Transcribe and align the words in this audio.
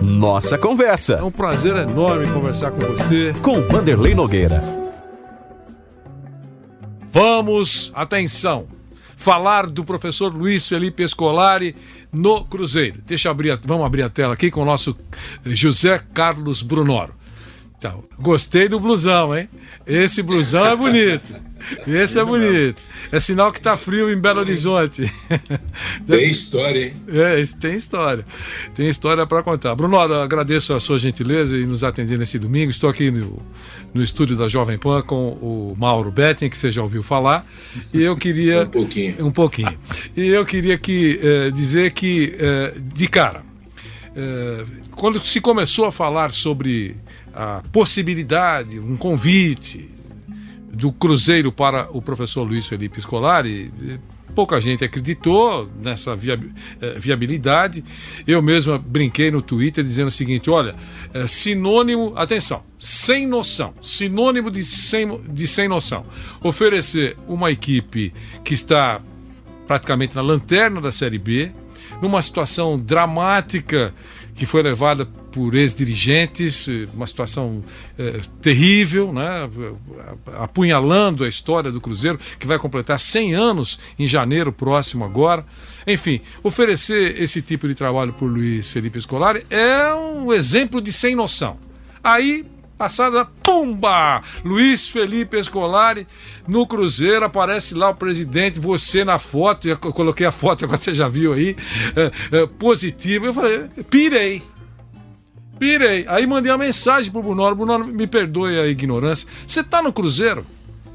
Nossa 0.00 0.56
Conversa. 0.56 1.14
É 1.14 1.22
um 1.22 1.30
prazer 1.30 1.76
enorme 1.76 2.26
conversar 2.30 2.70
com 2.70 2.80
você. 2.80 3.34
Com 3.42 3.60
Vanderlei 3.62 4.14
Nogueira. 4.14 4.62
Vamos, 7.12 7.90
atenção, 7.94 8.66
falar 9.16 9.66
do 9.66 9.84
professor 9.84 10.32
Luiz 10.32 10.66
Felipe 10.66 11.02
Escolari 11.02 11.74
no 12.12 12.44
Cruzeiro. 12.44 13.00
Deixa 13.04 13.28
eu 13.28 13.32
abrir, 13.32 13.58
vamos 13.64 13.84
abrir 13.84 14.02
a 14.02 14.08
tela 14.08 14.34
aqui 14.34 14.50
com 14.50 14.62
o 14.62 14.64
nosso 14.64 14.96
José 15.44 16.00
Carlos 16.14 16.62
Brunoro. 16.62 17.19
Então, 17.80 18.04
gostei 18.18 18.68
do 18.68 18.78
blusão, 18.78 19.34
hein? 19.34 19.48
Esse 19.86 20.22
blusão 20.22 20.66
é 20.66 20.76
bonito. 20.76 21.34
Esse 21.86 22.18
é 22.18 22.24
bonito. 22.24 22.82
É 23.10 23.18
sinal 23.18 23.50
que 23.50 23.58
tá 23.58 23.74
frio 23.74 24.12
em 24.12 24.20
Belo 24.20 24.40
Horizonte. 24.40 25.10
Tem 26.06 26.28
história, 26.28 26.88
hein? 26.88 26.96
É, 27.08 27.42
tem 27.58 27.74
história. 27.74 28.26
Tem 28.74 28.86
história 28.86 29.26
para 29.26 29.42
contar. 29.42 29.74
Bruno, 29.74 29.98
agradeço 29.98 30.74
a 30.74 30.80
sua 30.80 30.98
gentileza 30.98 31.56
em 31.56 31.64
nos 31.64 31.82
atender 31.82 32.18
nesse 32.18 32.38
domingo. 32.38 32.70
Estou 32.70 32.90
aqui 32.90 33.10
no, 33.10 33.42
no 33.94 34.02
estúdio 34.02 34.36
da 34.36 34.46
Jovem 34.46 34.76
Pan 34.76 35.00
com 35.00 35.28
o 35.40 35.74
Mauro 35.78 36.12
Betting, 36.12 36.50
que 36.50 36.58
você 36.58 36.70
já 36.70 36.82
ouviu 36.82 37.02
falar. 37.02 37.46
E 37.94 38.02
eu 38.02 38.14
queria. 38.14 38.64
um 38.64 38.66
pouquinho. 38.66 39.26
Um 39.26 39.30
pouquinho. 39.30 39.78
E 40.14 40.28
eu 40.28 40.44
queria 40.44 40.76
que, 40.76 41.18
eh, 41.22 41.50
dizer 41.50 41.92
que, 41.92 42.36
eh, 42.38 42.74
de 42.94 43.08
cara, 43.08 43.42
eh, 44.14 44.66
quando 44.90 45.18
se 45.26 45.40
começou 45.40 45.86
a 45.86 45.92
falar 45.92 46.30
sobre 46.30 46.94
a 47.34 47.62
possibilidade, 47.72 48.78
um 48.78 48.96
convite 48.96 49.90
do 50.72 50.92
Cruzeiro 50.92 51.50
para 51.50 51.88
o 51.90 52.00
professor 52.00 52.42
Luiz 52.42 52.66
Felipe 52.66 53.00
Scolari. 53.00 53.72
Pouca 54.34 54.60
gente 54.60 54.84
acreditou 54.84 55.68
nessa 55.80 56.12
eh, 56.12 56.98
viabilidade. 56.98 57.84
Eu 58.26 58.40
mesmo 58.40 58.78
brinquei 58.78 59.28
no 59.30 59.42
Twitter 59.42 59.82
dizendo 59.82 60.06
o 60.06 60.12
seguinte: 60.12 60.48
olha, 60.48 60.76
é 61.12 61.26
sinônimo, 61.26 62.12
atenção, 62.16 62.62
sem 62.78 63.26
noção, 63.26 63.74
sinônimo 63.82 64.48
de 64.50 64.62
sem, 64.62 65.20
de 65.28 65.46
sem 65.48 65.68
noção. 65.68 66.06
Oferecer 66.42 67.16
uma 67.26 67.50
equipe 67.50 68.14
que 68.44 68.54
está 68.54 69.02
praticamente 69.66 70.14
na 70.14 70.22
lanterna 70.22 70.80
da 70.80 70.92
Série 70.92 71.18
B, 71.18 71.50
numa 72.00 72.22
situação 72.22 72.78
dramática 72.78 73.92
que 74.40 74.46
foi 74.46 74.62
levada 74.62 75.04
por 75.04 75.54
ex-dirigentes, 75.54 76.66
uma 76.94 77.06
situação 77.06 77.62
é, 77.98 78.22
terrível, 78.40 79.12
né? 79.12 79.46
apunhalando 80.38 81.24
a 81.24 81.28
história 81.28 81.70
do 81.70 81.78
Cruzeiro, 81.78 82.18
que 82.38 82.46
vai 82.46 82.58
completar 82.58 82.98
100 82.98 83.34
anos 83.34 83.78
em 83.98 84.06
janeiro 84.06 84.50
próximo 84.50 85.04
agora. 85.04 85.44
Enfim, 85.86 86.22
oferecer 86.42 87.20
esse 87.20 87.42
tipo 87.42 87.68
de 87.68 87.74
trabalho 87.74 88.14
por 88.14 88.30
Luiz 88.30 88.70
Felipe 88.70 88.98
Scolari 88.98 89.44
é 89.50 89.92
um 89.92 90.32
exemplo 90.32 90.80
de 90.80 90.90
sem 90.90 91.14
noção. 91.14 91.58
Aí, 92.02 92.46
passada, 92.80 93.26
pumba! 93.42 94.22
Luiz 94.42 94.88
Felipe 94.88 95.38
Escolari 95.38 96.06
no 96.48 96.66
Cruzeiro, 96.66 97.26
aparece 97.26 97.74
lá 97.74 97.90
o 97.90 97.94
presidente, 97.94 98.58
você 98.58 99.04
na 99.04 99.18
foto, 99.18 99.68
eu 99.68 99.76
coloquei 99.76 100.26
a 100.26 100.32
foto, 100.32 100.64
agora 100.64 100.80
você 100.80 100.94
já 100.94 101.06
viu 101.06 101.34
aí, 101.34 101.54
é, 101.94 102.38
é, 102.38 102.46
positivo. 102.46 103.26
Eu 103.26 103.34
falei, 103.34 103.68
pirei. 103.90 104.42
Pirei. 105.58 106.06
Aí 106.08 106.26
mandei 106.26 106.50
uma 106.50 106.56
mensagem 106.56 107.12
pro 107.12 107.22
Bruno. 107.22 107.54
Bruno, 107.54 107.86
me 107.86 108.06
perdoe 108.06 108.58
a 108.58 108.66
ignorância. 108.66 109.28
Você 109.46 109.62
tá 109.62 109.82
no 109.82 109.92
Cruzeiro? 109.92 110.46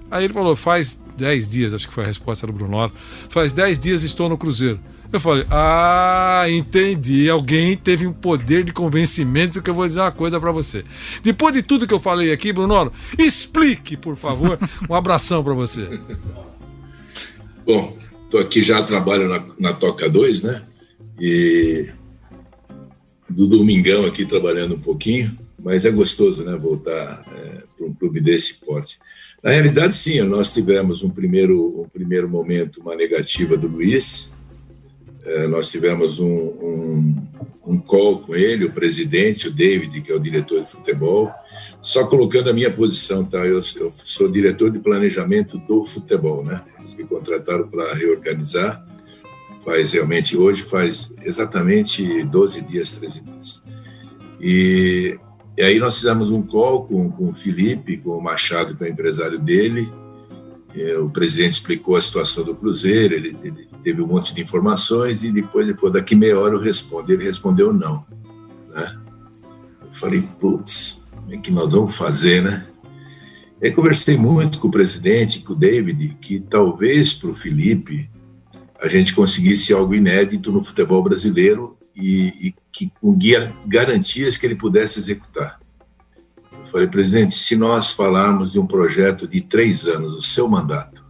Aí 0.09 0.23
ele 0.25 0.33
falou, 0.33 0.56
faz 0.56 1.00
10 1.17 1.47
dias, 1.47 1.72
acho 1.72 1.88
que 1.88 1.94
foi 1.94 2.03
a 2.03 2.08
resposta 2.08 2.47
do 2.47 2.53
Bruno. 2.53 2.91
Faz 3.30 3.53
10 3.53 3.78
dias 3.78 4.02
estou 4.02 4.28
no 4.28 4.39
Cruzeiro. 4.39 4.80
Eu 5.16 5.20
falei, 5.22 5.46
ah, 5.50 6.46
entendi. 6.50 7.30
Alguém 7.30 7.78
teve 7.78 8.06
um 8.06 8.12
poder 8.12 8.66
de 8.66 8.74
convencimento 8.74 9.62
que 9.62 9.70
eu 9.70 9.74
vou 9.74 9.88
dizer 9.88 10.02
uma 10.02 10.12
coisa 10.12 10.42
para 10.42 10.52
você. 10.52 10.84
Depois 11.24 11.54
de 11.54 11.62
tudo 11.62 11.88
que 11.88 11.94
eu 11.94 12.02
falei 12.02 12.34
aqui, 12.34 12.52
Bruno, 12.52 12.92
explique, 13.18 13.96
por 13.96 14.18
favor. 14.18 14.60
Um 14.90 14.94
abração 14.94 15.42
para 15.42 15.54
você. 15.54 15.88
Bom, 17.66 17.98
tô 18.30 18.40
aqui 18.40 18.62
já 18.62 18.84
trabalho 18.84 19.30
na, 19.30 19.42
na 19.58 19.74
Toca 19.74 20.09
2, 20.09 20.44
né? 20.44 20.62
E 21.18 21.88
do 23.30 23.48
domingão 23.48 24.06
aqui 24.06 24.25
trabalhando 24.25 24.75
um 24.75 24.80
pouquinho, 24.80 25.31
mas 25.58 25.86
é 25.86 25.92
gostoso, 25.92 26.44
né, 26.44 26.58
voltar 26.58 27.25
é, 27.34 27.64
para 27.78 27.88
um 27.88 27.94
clube 27.94 28.20
desse 28.20 28.66
porte. 28.66 29.00
Na 29.42 29.52
realidade, 29.52 29.94
sim, 29.94 30.22
nós 30.24 30.54
tivemos 30.54 31.04
um 31.04 31.09
primeiro, 31.09 31.81
um 31.81 31.88
primeiro 31.88 32.30
momento, 32.30 32.81
uma 32.81 32.96
negativa 32.96 33.56
do 33.56 33.68
Luiz, 33.68 34.34
nós 35.50 35.72
tivemos 35.72 36.19
um, 36.19 36.28
um, 36.28 37.16
um 37.66 37.78
call 37.80 38.19
com 38.19 38.36
ele, 38.36 38.66
o 38.66 38.72
presidente, 38.72 39.47
o 39.47 39.52
David, 39.52 40.02
que 40.02 40.12
é 40.12 40.16
o 40.16 40.19
diretor 40.19 40.63
de 40.63 40.69
futebol, 40.69 41.31
só 41.81 42.06
colocando 42.06 42.50
a 42.50 42.53
minha 42.53 42.72
posição, 42.72 43.25
tá? 43.25 43.40
Eu, 43.40 43.62
eu 43.78 43.91
sou 43.91 44.31
diretor 44.31 44.69
de 44.69 44.80
planejamento 44.80 45.58
do 45.58 45.84
futebol, 45.84 46.44
né? 46.44 46.62
Me 46.96 47.03
contrataram 47.03 47.68
para 47.68 47.94
reorganizar, 47.96 48.86
faz 49.63 49.94
realmente 49.94 50.38
hoje 50.38 50.62
faz 50.62 51.16
exatamente 51.24 52.24
12 52.24 52.62
dias, 52.62 52.94
13 52.94 53.22
dias. 53.22 53.63
E, 54.40 55.18
e 55.57 55.63
aí 55.63 55.80
nós 55.80 55.96
fizemos 55.96 56.30
um 56.30 56.44
call 56.44 56.86
com, 56.86 57.09
com 57.09 57.25
o 57.25 57.36
Felipe, 57.36 57.97
com 57.97 58.12
o 58.12 58.22
Machado, 58.22 58.75
que 58.75 58.84
é 58.84 58.88
o 58.88 58.92
empresário 58.92 59.40
dele. 59.40 59.92
O 61.00 61.09
presidente 61.09 61.53
explicou 61.53 61.96
a 61.96 62.02
situação 62.02 62.44
do 62.44 62.56
Cruzeiro, 62.56 63.13
ele, 63.13 63.38
ele, 63.41 63.68
teve 63.84 64.02
um 64.02 64.08
monte 64.08 64.36
de 64.36 64.41
informações 64.41 65.24
e 65.24 65.31
depois 65.31 65.68
ele 65.68 65.78
falou, 65.78 65.91
daqui 65.91 66.16
meia 66.16 66.38
hora 66.38 66.56
eu 66.56 66.59
respondo. 66.59 67.12
Ele 67.12 67.24
respondeu 67.24 67.72
não. 67.72 68.06
Né? 68.69 68.97
Eu 69.81 69.94
falei, 69.94 70.22
putz, 70.40 71.06
o 71.28 71.34
é 71.34 71.38
que 71.38 71.52
nós 71.52 71.72
vamos 71.72 71.96
fazer, 71.96 72.44
né? 72.44 72.66
Eu 73.62 73.74
conversei 73.74 74.18
muito 74.18 74.59
com 74.59 74.68
o 74.68 74.72
presidente, 74.72 75.40
com 75.40 75.53
o 75.53 75.56
David, 75.56 76.18
que 76.19 76.40
talvez 76.40 77.13
para 77.13 77.30
o 77.30 77.36
Felipe 77.36 78.09
a 78.80 78.90
gente 78.90 79.16
conseguisse 79.16 79.74
algo 79.74 79.96
inédito 79.96 80.52
no 80.52 80.63
futebol 80.63 81.02
brasileiro 81.02 81.78
e, 81.96 82.47
e 82.47 82.56
que 82.72 82.92
com 83.02 83.18
garantias 83.66 84.38
que 84.38 84.46
ele 84.46 84.56
pudesse 84.56 85.00
executar. 85.00 85.59
Falei, 86.75 86.90
presidente, 86.90 87.34
se 87.34 87.56
nós 87.56 87.91
falarmos 87.91 88.52
de 88.52 88.59
um 88.59 88.68
projeto 88.68 89.25
de 89.25 89.40
três 89.40 89.88
anos, 89.88 90.13
o 90.13 90.22
seu 90.22 90.46
mandato, 90.46 91.06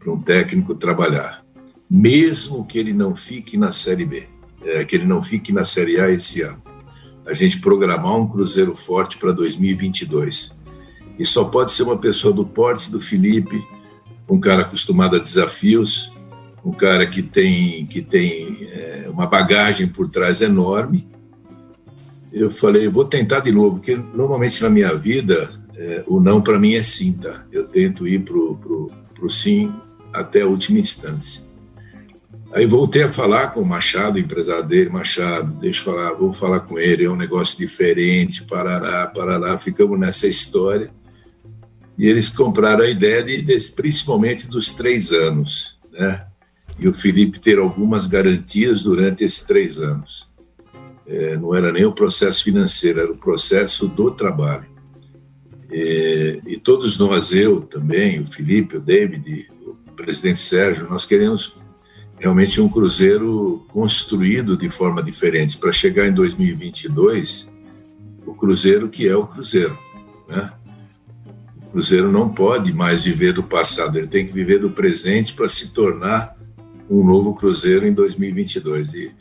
para 0.00 0.10
um 0.10 0.20
técnico 0.20 0.74
trabalhar, 0.74 1.44
mesmo 1.88 2.66
que 2.66 2.76
ele 2.76 2.92
não 2.92 3.14
fique 3.14 3.56
na 3.56 3.70
Série 3.70 4.04
B, 4.04 4.26
é, 4.64 4.84
que 4.84 4.96
ele 4.96 5.04
não 5.04 5.22
fique 5.22 5.52
na 5.52 5.64
Série 5.64 6.00
A 6.00 6.10
esse 6.10 6.42
ano, 6.42 6.60
a 7.24 7.32
gente 7.32 7.60
programar 7.60 8.16
um 8.16 8.26
Cruzeiro 8.26 8.74
forte 8.74 9.16
para 9.16 9.30
2022. 9.30 10.60
E 11.20 11.24
só 11.24 11.44
pode 11.44 11.70
ser 11.70 11.84
uma 11.84 11.96
pessoa 11.96 12.34
do 12.34 12.44
porte 12.44 12.90
do 12.90 13.00
Felipe, 13.00 13.64
um 14.28 14.40
cara 14.40 14.62
acostumado 14.62 15.14
a 15.14 15.20
desafios, 15.20 16.10
um 16.64 16.72
cara 16.72 17.06
que 17.06 17.22
tem, 17.22 17.86
que 17.86 18.02
tem 18.02 18.66
é, 18.72 19.06
uma 19.08 19.28
bagagem 19.28 19.86
por 19.86 20.10
trás 20.10 20.40
enorme. 20.40 21.06
Eu 22.34 22.50
falei, 22.50 22.88
vou 22.88 23.04
tentar 23.04 23.38
de 23.38 23.52
novo, 23.52 23.76
porque 23.76 23.94
normalmente 23.94 24.60
na 24.60 24.68
minha 24.68 24.92
vida 24.92 25.48
é, 25.76 26.02
o 26.04 26.18
não 26.18 26.42
para 26.42 26.58
mim 26.58 26.74
é 26.74 26.82
sim, 26.82 27.12
tá? 27.12 27.44
Eu 27.52 27.62
tento 27.62 28.08
ir 28.08 28.24
pro, 28.24 28.56
pro, 28.56 28.90
pro 29.14 29.30
sim 29.30 29.72
até 30.12 30.40
a 30.42 30.46
última 30.46 30.80
instância. 30.80 31.44
Aí 32.52 32.66
voltei 32.66 33.04
a 33.04 33.08
falar 33.08 33.48
com 33.48 33.60
o 33.60 33.66
Machado, 33.66 34.18
empresário 34.18 34.64
dele, 34.64 34.90
Machado, 34.90 35.46
deixa 35.60 35.80
eu 35.80 35.84
falar, 35.84 36.12
vou 36.14 36.32
falar 36.32 36.60
com 36.60 36.76
ele, 36.76 37.04
é 37.04 37.10
um 37.10 37.16
negócio 37.16 37.56
diferente, 37.56 38.42
parará, 38.44 39.06
parará, 39.06 39.56
ficamos 39.56 39.98
nessa 39.98 40.26
história. 40.26 40.90
E 41.96 42.06
eles 42.06 42.28
compraram 42.28 42.82
a 42.82 42.90
ideia 42.90 43.22
de, 43.22 43.42
de 43.42 43.72
principalmente 43.76 44.48
dos 44.48 44.72
três 44.72 45.12
anos, 45.12 45.78
né? 45.92 46.26
e 46.80 46.88
o 46.88 46.92
Felipe 46.92 47.38
ter 47.38 47.60
algumas 47.60 48.08
garantias 48.08 48.82
durante 48.82 49.22
esses 49.22 49.42
três 49.42 49.78
anos. 49.78 50.33
É, 51.06 51.36
não 51.36 51.54
era 51.54 51.70
nem 51.70 51.84
o 51.84 51.92
processo 51.92 52.44
financeiro, 52.44 53.00
era 53.00 53.12
o 53.12 53.18
processo 53.18 53.86
do 53.86 54.10
trabalho. 54.10 54.66
E, 55.70 56.40
e, 56.46 56.58
todos 56.58 56.98
nós, 56.98 57.32
eu 57.32 57.60
também, 57.60 58.20
o 58.20 58.26
Felipe, 58.26 58.76
o 58.76 58.80
David, 58.80 59.48
o 59.66 59.92
presidente 59.92 60.38
Sérgio, 60.38 60.88
nós 60.88 61.04
queremos 61.04 61.58
realmente 62.18 62.60
um 62.60 62.68
Cruzeiro 62.68 63.66
construído 63.68 64.56
de 64.56 64.70
forma 64.70 65.02
diferente 65.02 65.58
para 65.58 65.72
chegar 65.72 66.06
em 66.06 66.12
2022 66.12 67.54
o 68.26 68.34
Cruzeiro 68.34 68.88
que 68.88 69.06
é 69.06 69.16
o 69.16 69.26
Cruzeiro, 69.26 69.76
né? 70.28 70.52
O 71.66 71.70
Cruzeiro 71.70 72.10
não 72.10 72.28
pode 72.28 72.72
mais 72.72 73.04
viver 73.04 73.32
do 73.32 73.42
passado, 73.42 73.98
ele 73.98 74.06
tem 74.06 74.26
que 74.26 74.32
viver 74.32 74.58
do 74.58 74.70
presente 74.70 75.34
para 75.34 75.48
se 75.48 75.74
tornar 75.74 76.36
um 76.88 77.04
novo 77.04 77.34
Cruzeiro 77.34 77.86
em 77.86 77.92
2022. 77.92 78.94
E, 78.94 79.12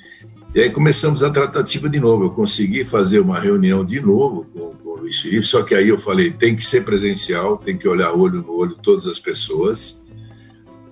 e 0.54 0.62
aí 0.62 0.70
começamos 0.70 1.24
a 1.24 1.32
tratativa 1.32 1.90
de 1.90 2.00
novo. 2.00 2.26
Eu 2.26 2.30
consegui 2.30 2.86
fazer 2.86 3.20
uma 3.20 3.40
reunião 3.40 3.84
de 3.84 4.00
novo 4.00 4.46
com, 4.54 4.74
com 4.76 4.90
o 4.90 4.96
Luiz 4.98 5.20
Felipe, 5.20 5.46
só 5.46 5.64
que 5.64 5.74
aí 5.74 5.90
eu 5.90 5.98
falei: 5.98 6.32
tem 6.32 6.56
que 6.56 6.64
ser 6.64 6.86
presencial, 6.86 7.58
tem 7.58 7.76
que 7.76 7.88
olhar 7.88 8.14
olho 8.14 8.42
no 8.42 8.52
olho 8.52 8.76
todas 8.76 9.08
as 9.08 9.18
pessoas, 9.18 10.06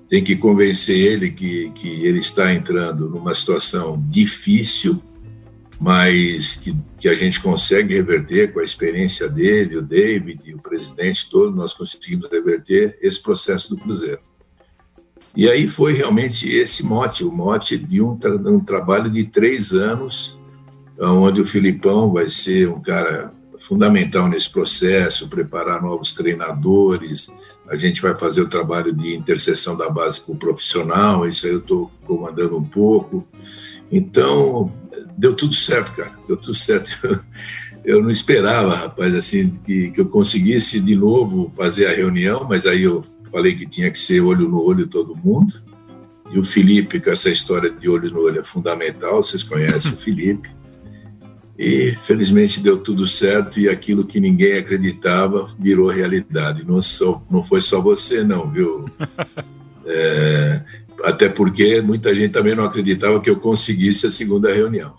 tem 0.10 0.24
que 0.24 0.36
convencer 0.36 0.98
ele 0.98 1.30
que, 1.30 1.70
que 1.76 2.06
ele 2.06 2.20
está 2.20 2.52
entrando 2.54 3.08
numa 3.08 3.36
situação 3.36 4.04
difícil, 4.10 5.00
mas 5.80 6.56
que, 6.56 6.76
que 7.00 7.08
a 7.08 7.14
gente 7.14 7.40
consegue 7.40 7.94
reverter 7.94 8.52
com 8.52 8.62
a 8.62 8.64
experiência 8.64 9.30
dele, 9.30 9.78
o 9.78 9.82
David 9.82 10.54
o 10.56 10.60
presidente 10.60 11.30
todo, 11.30 11.56
nós 11.56 11.76
conseguimos 11.76 12.28
reverter 12.32 12.98
esse 13.00 13.22
processo 13.22 13.76
do 13.76 13.82
Cruzeiro. 13.82 14.31
E 15.36 15.50
aí 15.50 15.68
foi 15.68 15.94
realmente 15.94 16.50
esse 16.50 16.86
mote, 16.86 17.24
o 17.24 17.32
mote 17.32 17.78
de 17.78 18.02
um, 18.02 18.16
tra 18.18 18.36
um 18.36 18.60
trabalho 18.60 19.10
de 19.10 19.24
três 19.24 19.74
anos, 19.74 20.40
onde 21.00 21.42
o 21.42 21.46
Filipão 21.46 22.12
vai 22.12 22.28
ser 22.28 22.68
um 22.68 22.82
cara 22.82 23.30
fundamental 23.60 24.28
nesse 24.28 24.52
processo, 24.52 25.30
preparar 25.30 25.82
novos 25.82 26.14
treinadores, 26.14 27.32
a 27.72 27.78
gente 27.78 28.02
vai 28.02 28.14
fazer 28.14 28.42
o 28.42 28.50
trabalho 28.50 28.94
de 28.94 29.16
interseção 29.16 29.78
da 29.78 29.90
base 29.90 30.20
com 30.22 30.34
o 30.34 30.38
profissional, 30.38 31.26
isso 31.26 31.46
aí 31.46 31.54
eu 31.54 31.60
estou 31.60 31.90
comandando 32.06 32.58
um 32.58 32.64
pouco. 32.64 33.26
Então, 33.90 34.70
deu 35.18 35.34
tudo 35.34 35.54
certo, 35.54 35.96
cara, 35.96 36.12
deu 36.28 36.36
tudo 36.36 36.54
certo. 36.54 37.24
Eu 37.84 38.02
não 38.02 38.12
esperava, 38.12 38.76
rapaz, 38.76 39.16
assim, 39.16 39.50
que, 39.50 39.92
que 39.92 40.02
eu 40.02 40.06
conseguisse 40.06 40.80
de 40.80 40.96
novo 40.96 41.52
fazer 41.56 41.88
a 41.88 41.94
reunião, 41.94 42.46
mas 42.48 42.66
aí 42.66 42.84
eu 42.84 43.04
falei 43.32 43.56
que 43.56 43.66
tinha 43.66 43.90
que 43.90 43.98
ser 43.98 44.22
olho 44.22 44.48
no 44.48 44.62
olho 44.62 44.88
todo 44.88 45.16
mundo. 45.16 45.54
E 46.32 46.38
o 46.38 46.44
Felipe, 46.44 47.00
com 47.00 47.10
essa 47.10 47.30
história 47.30 47.70
de 47.70 47.90
olho 47.90 48.12
no 48.12 48.22
olho, 48.22 48.40
é 48.40 48.44
fundamental, 48.44 49.24
vocês 49.24 49.44
conhecem 49.44 49.92
o 49.92 49.98
Felipe. 49.98 50.50
E 51.58 51.92
felizmente 51.92 52.60
deu 52.62 52.78
tudo 52.78 53.06
certo 53.06 53.60
e 53.60 53.70
aquilo 53.70 54.06
que 54.06 54.20
ninguém 54.20 54.58
acreditava 54.58 55.48
virou 55.60 55.90
realidade. 55.90 56.64
Não, 56.66 56.82
só, 56.82 57.24
não 57.30 57.44
foi 57.44 57.62
só 57.62 57.82
você, 57.82 58.24
não, 58.24 58.50
viu? 58.50 58.90
É, 59.84 60.62
até 61.04 61.30
porque 61.30 61.82
muita 61.82 62.14
gente 62.14 62.32
também 62.32 62.56
não 62.56 62.66
acreditava 62.66 63.20
que 63.20 63.30
eu 63.30 63.36
conseguisse 63.36 64.08
a 64.08 64.12
segunda 64.12 64.52
reunião. 64.52 64.94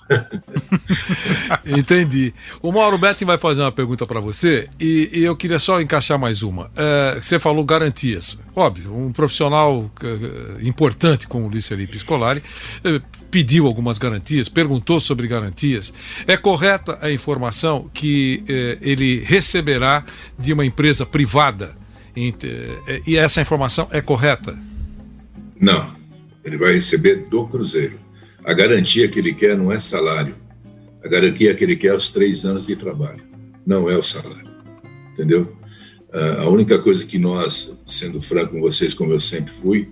Entendi. 1.66 2.32
O 2.60 2.72
Mauro 2.72 2.98
Betting 2.98 3.24
vai 3.24 3.38
fazer 3.38 3.62
uma 3.62 3.72
pergunta 3.72 4.06
para 4.06 4.20
você 4.20 4.68
e, 4.80 5.10
e, 5.12 5.24
eu 5.24 5.36
queria 5.36 5.58
só 5.58 5.80
encaixar 5.80 6.18
mais 6.18 6.42
uma. 6.42 6.70
É, 6.76 7.18
você 7.20 7.38
falou 7.38 7.64
garantias. 7.64 8.40
Óbvio, 8.54 8.94
um 8.94 9.12
profissional 9.12 9.90
é, 10.02 10.66
importante 10.66 11.26
como 11.26 11.46
o 11.46 11.48
Luiz 11.48 11.66
Felipe 11.66 11.98
Scolari 11.98 12.42
é, 12.84 13.00
pediu 13.30 13.66
algumas 13.66 13.98
garantias, 13.98 14.48
perguntou 14.48 15.00
sobre 15.00 15.26
garantias. 15.26 15.92
É 16.26 16.36
correta 16.36 16.98
a 17.00 17.10
informação 17.10 17.90
que 17.92 18.42
é, 18.48 18.78
ele 18.82 19.20
receberá 19.24 20.04
de 20.38 20.52
uma 20.52 20.64
empresa 20.64 21.06
privada? 21.06 21.80
É, 22.14 23.00
e 23.06 23.16
essa 23.16 23.40
informação 23.40 23.88
é 23.90 24.00
correta? 24.00 24.56
Não, 25.62 25.88
ele 26.44 26.56
vai 26.56 26.74
receber 26.74 27.28
do 27.30 27.46
Cruzeiro. 27.46 27.94
A 28.44 28.52
garantia 28.52 29.06
que 29.06 29.20
ele 29.20 29.32
quer 29.32 29.56
não 29.56 29.70
é 29.70 29.78
salário. 29.78 30.34
A 31.04 31.08
garantia 31.08 31.54
que 31.54 31.62
ele 31.62 31.76
quer 31.76 31.88
é 31.88 31.94
os 31.94 32.10
três 32.10 32.44
anos 32.44 32.66
de 32.66 32.74
trabalho. 32.74 33.22
Não 33.64 33.88
é 33.88 33.96
o 33.96 34.02
salário. 34.02 34.50
Entendeu? 35.12 35.56
A 36.12 36.48
única 36.48 36.80
coisa 36.80 37.06
que 37.06 37.16
nós, 37.16 37.80
sendo 37.86 38.20
franco 38.20 38.54
com 38.54 38.60
vocês, 38.60 38.92
como 38.92 39.12
eu 39.12 39.20
sempre 39.20 39.52
fui, 39.52 39.88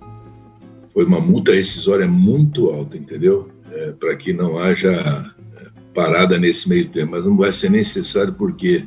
foi 0.93 1.05
uma 1.05 1.21
multa 1.21 1.55
rescisória 1.55 2.07
muito 2.07 2.69
alta, 2.71 2.97
entendeu? 2.97 3.49
É, 3.71 3.93
Para 3.93 4.17
que 4.17 4.33
não 4.33 4.59
haja 4.59 4.91
é, 4.91 5.67
parada 5.95 6.37
nesse 6.37 6.69
meio 6.69 6.89
tempo. 6.89 7.13
Mas 7.13 7.25
não 7.25 7.37
vai 7.37 7.53
ser 7.53 7.71
necessário 7.71 8.33
porque 8.35 8.85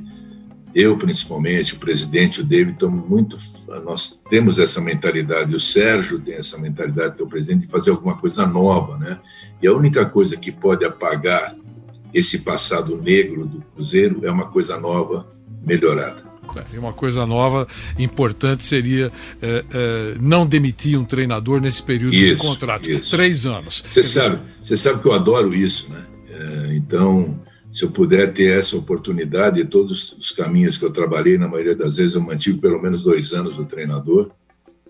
eu 0.75 0.97
principalmente, 0.97 1.75
o 1.75 1.77
presidente, 1.77 2.41
o 2.41 2.43
David, 2.43 2.73
estamos 2.73 3.07
muito, 3.07 3.37
nós 3.85 4.21
temos 4.29 4.57
essa 4.57 4.81
mentalidade, 4.81 5.55
o 5.55 5.59
Sérgio 5.59 6.19
tem 6.19 6.35
essa 6.35 6.57
mentalidade, 6.57 7.15
que 7.15 7.21
é 7.21 7.25
o 7.25 7.29
presidente, 7.29 7.65
de 7.65 7.71
fazer 7.71 7.91
alguma 7.91 8.17
coisa 8.17 8.45
nova, 8.47 8.97
né? 8.97 9.19
E 9.61 9.67
a 9.67 9.73
única 9.73 10.05
coisa 10.05 10.35
que 10.35 10.51
pode 10.51 10.83
apagar 10.83 11.55
esse 12.13 12.39
passado 12.39 12.97
negro 12.97 13.45
do 13.45 13.61
Cruzeiro 13.75 14.25
é 14.25 14.31
uma 14.31 14.47
coisa 14.47 14.79
nova, 14.79 15.27
melhorada. 15.63 16.23
É, 16.55 16.75
e 16.75 16.77
uma 16.77 16.93
coisa 16.93 17.25
nova, 17.25 17.67
importante, 17.97 18.63
seria 18.63 19.11
é, 19.41 19.65
é, 19.71 20.15
não 20.19 20.45
demitir 20.45 20.99
um 20.99 21.05
treinador 21.05 21.59
nesse 21.59 21.81
período 21.81 22.13
isso, 22.13 22.43
de 22.43 22.47
contrato. 22.47 22.89
Isso. 22.89 23.15
Três 23.15 23.45
anos. 23.45 23.83
Você 23.89 24.03
sabe, 24.03 24.39
você 24.61 24.77
sabe 24.77 25.01
que 25.01 25.07
eu 25.07 25.13
adoro 25.13 25.53
isso, 25.53 25.91
né? 25.91 26.03
É, 26.29 26.75
então, 26.75 27.39
se 27.73 27.83
eu 27.83 27.89
puder 27.89 28.31
ter 28.31 28.57
essa 28.57 28.77
oportunidade, 28.77 29.65
todos 29.65 30.13
os 30.13 30.31
caminhos 30.31 30.77
que 30.77 30.85
eu 30.85 30.91
trabalhei, 30.91 31.39
na 31.39 31.47
maioria 31.47 31.75
das 31.75 31.97
vezes 31.97 32.13
eu 32.13 32.21
mantive 32.21 32.59
pelo 32.59 32.79
menos 32.79 33.03
dois 33.03 33.33
anos 33.33 33.57
o 33.57 33.65
treinador. 33.65 34.29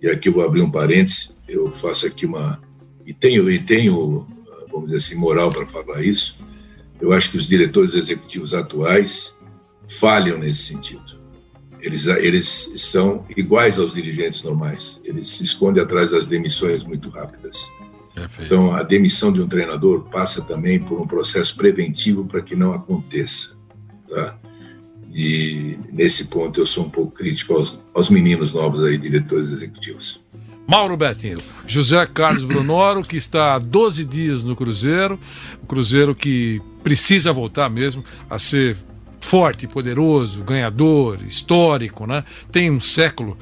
E 0.01 0.09
aqui 0.09 0.29
vou 0.29 0.43
abrir 0.43 0.61
um 0.61 0.69
parênteses, 0.69 1.41
eu 1.47 1.71
faço 1.71 2.05
aqui 2.05 2.25
uma. 2.25 2.61
E 3.05 3.13
tenho, 3.13 3.49
e 3.49 3.57
tenho 3.57 4.27
vamos 4.73 4.87
dizer 4.87 4.97
assim, 4.97 5.15
moral 5.15 5.51
para 5.51 5.65
falar 5.65 6.03
isso. 6.03 6.43
Eu 6.99 7.13
acho 7.13 7.31
que 7.31 7.37
os 7.37 7.47
diretores 7.47 7.93
executivos 7.93 8.53
atuais 8.53 9.37
falham 9.87 10.37
nesse 10.37 10.63
sentido. 10.63 11.13
Eles, 11.79 12.07
eles 12.07 12.73
são 12.77 13.25
iguais 13.35 13.77
aos 13.77 13.93
dirigentes 13.93 14.41
normais, 14.43 15.01
eles 15.05 15.27
se 15.29 15.43
escondem 15.43 15.83
atrás 15.83 16.11
das 16.11 16.27
demissões 16.27 16.83
muito 16.83 17.09
rápidas. 17.09 17.71
Perfeito. 18.27 18.53
Então, 18.53 18.75
a 18.75 18.83
demissão 18.83 19.31
de 19.31 19.41
um 19.41 19.47
treinador 19.47 20.01
passa 20.09 20.41
também 20.43 20.79
por 20.79 20.99
um 20.99 21.07
processo 21.07 21.55
preventivo 21.55 22.25
para 22.25 22.41
que 22.41 22.55
não 22.55 22.73
aconteça. 22.73 23.57
Tá? 24.09 24.37
E 25.13 25.77
nesse 25.91 26.27
ponto 26.27 26.59
eu 26.59 26.65
sou 26.65 26.85
um 26.85 26.89
pouco 26.89 27.11
crítico 27.11 27.53
aos, 27.53 27.79
aos 27.93 28.09
meninos 28.09 28.53
novos 28.53 28.83
aí, 28.83 28.97
diretores 28.97 29.51
executivos. 29.51 30.23
Mauro 30.67 30.95
Betinho, 30.95 31.39
José 31.67 32.05
Carlos 32.05 32.45
Brunoro, 32.45 33.03
que 33.03 33.17
está 33.17 33.55
há 33.55 33.59
12 33.59 34.05
dias 34.05 34.43
no 34.43 34.55
Cruzeiro, 34.55 35.19
o 35.61 35.65
Cruzeiro 35.67 36.15
que 36.15 36.61
precisa 36.81 37.33
voltar 37.33 37.69
mesmo 37.69 38.03
a 38.29 38.39
ser 38.39 38.77
forte, 39.19 39.67
poderoso, 39.67 40.43
ganhador, 40.43 41.19
histórico, 41.27 42.07
né? 42.07 42.23
Tem 42.51 42.71
um 42.71 42.79
século. 42.79 43.37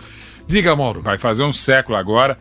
Diga, 0.48 0.76
Mauro. 0.76 1.02
Vai 1.02 1.18
fazer 1.18 1.44
um 1.44 1.52
século 1.52 1.96
agora 1.96 2.38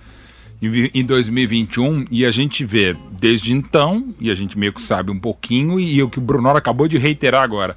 em 0.62 1.04
2021 1.04 2.06
e 2.10 2.26
a 2.26 2.30
gente 2.30 2.64
vê 2.64 2.94
desde 3.12 3.52
então, 3.52 4.04
e 4.20 4.30
a 4.30 4.34
gente 4.34 4.58
meio 4.58 4.72
que 4.72 4.82
sabe 4.82 5.10
um 5.10 5.18
pouquinho, 5.18 5.80
e, 5.80 6.02
o 6.02 6.08
que 6.08 6.18
o 6.18 6.22
Brunoro 6.22 6.58
acabou 6.58 6.86
de 6.86 6.98
reiterar 6.98 7.42
agora. 7.42 7.76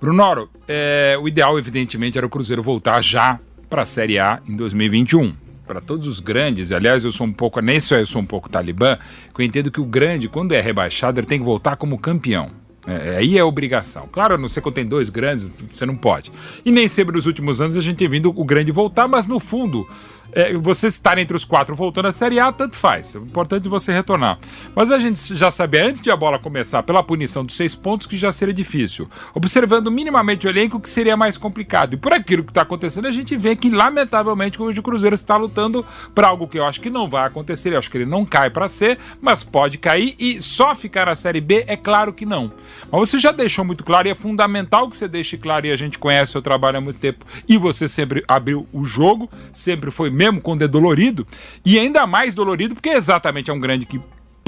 Brunoro, 0.00 0.48
é, 0.66 1.16
o 1.20 1.26
ideal, 1.26 1.58
evidentemente, 1.58 2.16
era 2.16 2.26
o 2.26 2.30
Cruzeiro 2.30 2.62
voltar 2.62 3.02
já 3.02 3.38
para 3.68 3.82
a 3.82 3.84
Série 3.84 4.18
A 4.18 4.40
em 4.48 4.56
2021. 4.56 5.34
Para 5.66 5.80
todos 5.80 6.08
os 6.08 6.20
grandes, 6.20 6.72
aliás, 6.72 7.04
eu 7.04 7.12
sou 7.12 7.26
um 7.26 7.32
pouco, 7.32 7.60
nesse 7.60 7.94
eu 7.94 8.06
sou 8.06 8.22
um 8.22 8.26
pouco 8.26 8.48
talibã, 8.48 8.96
que 9.34 9.42
eu 9.42 9.46
entendo 9.46 9.70
que 9.70 9.80
o 9.80 9.84
grande, 9.84 10.28
quando 10.28 10.52
é 10.52 10.60
rebaixado, 10.60 11.20
ele 11.20 11.26
tem 11.26 11.38
que 11.38 11.44
voltar 11.44 11.76
como 11.76 11.98
campeão. 11.98 12.48
É, 12.86 13.18
aí 13.18 13.36
é 13.36 13.44
obrigação. 13.44 14.08
Claro, 14.10 14.38
não 14.38 14.48
sei 14.48 14.62
quando 14.62 14.76
tem 14.76 14.86
dois 14.86 15.10
grandes, 15.10 15.48
você 15.70 15.84
não 15.84 15.94
pode. 15.94 16.32
E 16.64 16.72
nem 16.72 16.88
sempre 16.88 17.14
nos 17.14 17.26
últimos 17.26 17.60
anos 17.60 17.76
a 17.76 17.80
gente 17.80 17.98
tem 17.98 18.08
vindo 18.08 18.32
o 18.34 18.44
grande 18.44 18.72
voltar, 18.72 19.06
mas 19.06 19.26
no 19.26 19.38
fundo 19.38 19.86
é, 20.32 20.54
você 20.54 20.86
estar 20.86 21.18
entre 21.18 21.36
os 21.36 21.44
quatro 21.44 21.74
voltando 21.74 22.06
à 22.06 22.12
Série 22.12 22.38
A, 22.38 22.52
tanto 22.52 22.76
faz. 22.76 23.14
É 23.14 23.18
importante 23.18 23.68
você 23.68 23.92
retornar. 23.92 24.38
Mas 24.74 24.90
a 24.90 24.98
gente 24.98 25.36
já 25.36 25.50
sabia 25.50 25.86
antes 25.86 26.00
de 26.00 26.10
a 26.10 26.16
bola 26.16 26.38
começar, 26.38 26.82
pela 26.82 27.02
punição 27.02 27.44
dos 27.44 27.56
seis 27.56 27.74
pontos, 27.74 28.06
que 28.06 28.16
já 28.16 28.30
seria 28.32 28.54
difícil. 28.54 29.08
Observando 29.34 29.90
minimamente 29.90 30.46
o 30.46 30.50
elenco, 30.50 30.80
que 30.80 30.88
seria 30.88 31.16
mais 31.16 31.36
complicado. 31.36 31.94
E 31.94 31.96
por 31.96 32.12
aquilo 32.12 32.44
que 32.44 32.50
está 32.50 32.62
acontecendo, 32.62 33.06
a 33.06 33.10
gente 33.10 33.36
vê 33.36 33.56
que, 33.56 33.70
lamentavelmente, 33.70 34.60
hoje 34.60 34.80
o 34.80 34.82
Cruzeiro 34.82 35.14
está 35.14 35.36
lutando 35.36 35.84
para 36.14 36.28
algo 36.28 36.48
que 36.48 36.58
eu 36.58 36.64
acho 36.64 36.80
que 36.80 36.90
não 36.90 37.08
vai 37.08 37.26
acontecer. 37.26 37.72
Eu 37.72 37.78
acho 37.78 37.90
que 37.90 37.98
ele 37.98 38.06
não 38.06 38.24
cai 38.24 38.50
para 38.50 38.68
ser, 38.68 38.98
mas 39.20 39.42
pode 39.42 39.78
cair. 39.78 40.14
E 40.18 40.40
só 40.40 40.74
ficar 40.74 41.06
na 41.06 41.14
Série 41.14 41.40
B, 41.40 41.64
é 41.66 41.76
claro 41.76 42.12
que 42.12 42.26
não. 42.26 42.52
Mas 42.90 43.00
você 43.00 43.18
já 43.18 43.32
deixou 43.32 43.64
muito 43.64 43.84
claro, 43.84 44.08
e 44.08 44.10
é 44.10 44.14
fundamental 44.14 44.88
que 44.88 44.96
você 44.96 45.08
deixe 45.08 45.36
claro, 45.36 45.66
e 45.66 45.72
a 45.72 45.76
gente 45.76 45.98
conhece 45.98 46.36
o 46.36 46.42
trabalho 46.42 46.78
há 46.78 46.80
muito 46.80 46.98
tempo, 47.00 47.24
e 47.48 47.56
você 47.56 47.88
sempre 47.88 48.24
abriu 48.26 48.66
o 48.72 48.84
jogo, 48.84 49.30
sempre 49.52 49.90
foi 49.90 50.10
mesmo 50.20 50.38
quando 50.38 50.62
é 50.62 50.68
dolorido, 50.68 51.26
e 51.64 51.78
ainda 51.78 52.06
mais 52.06 52.34
dolorido 52.34 52.74
porque 52.74 52.90
exatamente 52.90 53.50
é 53.50 53.54
um 53.54 53.58
grande 53.58 53.86
que 53.86 53.98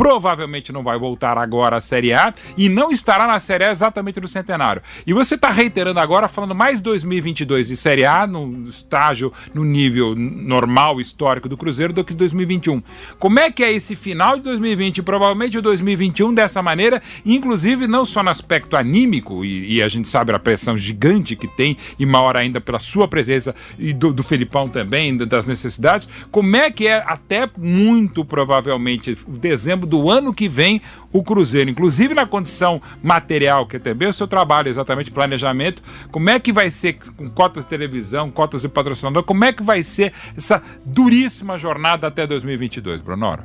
provavelmente 0.02 0.72
não 0.72 0.82
vai 0.82 0.98
voltar 0.98 1.38
agora 1.38 1.76
à 1.76 1.80
Série 1.80 2.12
A 2.12 2.34
e 2.56 2.68
não 2.68 2.90
estará 2.90 3.24
na 3.24 3.38
Série 3.38 3.62
A 3.62 3.70
exatamente 3.70 4.20
no 4.20 4.26
centenário. 4.26 4.82
E 5.06 5.12
você 5.12 5.36
está 5.36 5.48
reiterando 5.48 6.00
agora, 6.00 6.26
falando 6.26 6.56
mais 6.56 6.82
2022 6.82 7.68
de 7.68 7.76
Série 7.76 8.04
A, 8.04 8.26
no 8.26 8.68
estágio, 8.68 9.32
no 9.54 9.64
nível 9.64 10.16
normal, 10.16 11.00
histórico 11.00 11.48
do 11.48 11.56
Cruzeiro, 11.56 11.92
do 11.92 12.02
que 12.02 12.14
2021. 12.14 12.82
Como 13.16 13.38
é 13.38 13.48
que 13.48 13.62
é 13.62 13.72
esse 13.72 13.94
final 13.94 14.38
de 14.38 14.42
2020 14.42 14.98
e 14.98 15.02
provavelmente 15.02 15.56
o 15.56 15.62
2021 15.62 16.34
dessa 16.34 16.60
maneira, 16.60 17.00
inclusive 17.24 17.86
não 17.86 18.04
só 18.04 18.24
no 18.24 18.30
aspecto 18.30 18.76
anímico, 18.76 19.44
e, 19.44 19.76
e, 19.76 19.82
a 19.84 19.88
gente 19.88 20.08
sabe 20.08 20.32
a 20.32 20.38
pressão 20.40 20.76
gigante 20.76 21.36
que 21.36 21.46
tem, 21.46 21.76
e 21.96 22.04
maior 22.04 22.36
ainda 22.36 22.60
pela 22.60 22.80
sua 22.80 23.06
presença 23.06 23.54
e 23.78 23.92
do, 23.92 24.12
do 24.12 24.24
Felipão 24.24 24.68
também, 24.68 25.16
das 25.16 25.46
necessidades, 25.46 26.08
como 26.32 26.56
é 26.56 26.72
que 26.72 26.88
é 26.88 27.04
até 27.06 27.48
muito 27.56 28.24
provavelmente 28.24 29.16
dezembro 29.28 29.91
do 29.92 30.08
ano 30.08 30.32
que 30.32 30.48
vem 30.48 30.80
o 31.12 31.22
Cruzeiro, 31.22 31.68
inclusive 31.68 32.14
na 32.14 32.24
condição 32.24 32.80
material, 33.02 33.66
que 33.66 33.76
é 33.76 33.78
também 33.78 34.08
o 34.08 34.12
seu 34.12 34.26
trabalho, 34.26 34.70
exatamente 34.70 35.10
planejamento, 35.10 35.82
como 36.10 36.30
é 36.30 36.40
que 36.40 36.50
vai 36.50 36.70
ser 36.70 36.96
com 37.14 37.28
cotas 37.28 37.64
de 37.64 37.70
televisão, 37.70 38.30
cotas 38.30 38.62
de 38.62 38.70
patrocinador, 38.70 39.22
como 39.22 39.44
é 39.44 39.52
que 39.52 39.62
vai 39.62 39.82
ser 39.82 40.14
essa 40.34 40.62
duríssima 40.86 41.58
jornada 41.58 42.06
até 42.06 42.26
2022, 42.26 43.02
Brunoro? 43.02 43.42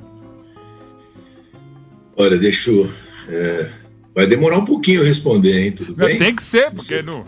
Olha, 2.15 2.37
deixa 2.37 2.71
eu... 2.71 2.89
É, 3.27 3.69
Vai 4.15 4.25
demorar 4.25 4.57
um 4.57 4.65
pouquinho 4.65 5.03
responder, 5.03 5.65
hein? 5.65 5.71
Tudo 5.73 5.93
bem? 5.93 6.17
Tem 6.17 6.33
que 6.33 6.41
ser, 6.41 6.71
porque 6.71 7.03
não, 7.03 7.23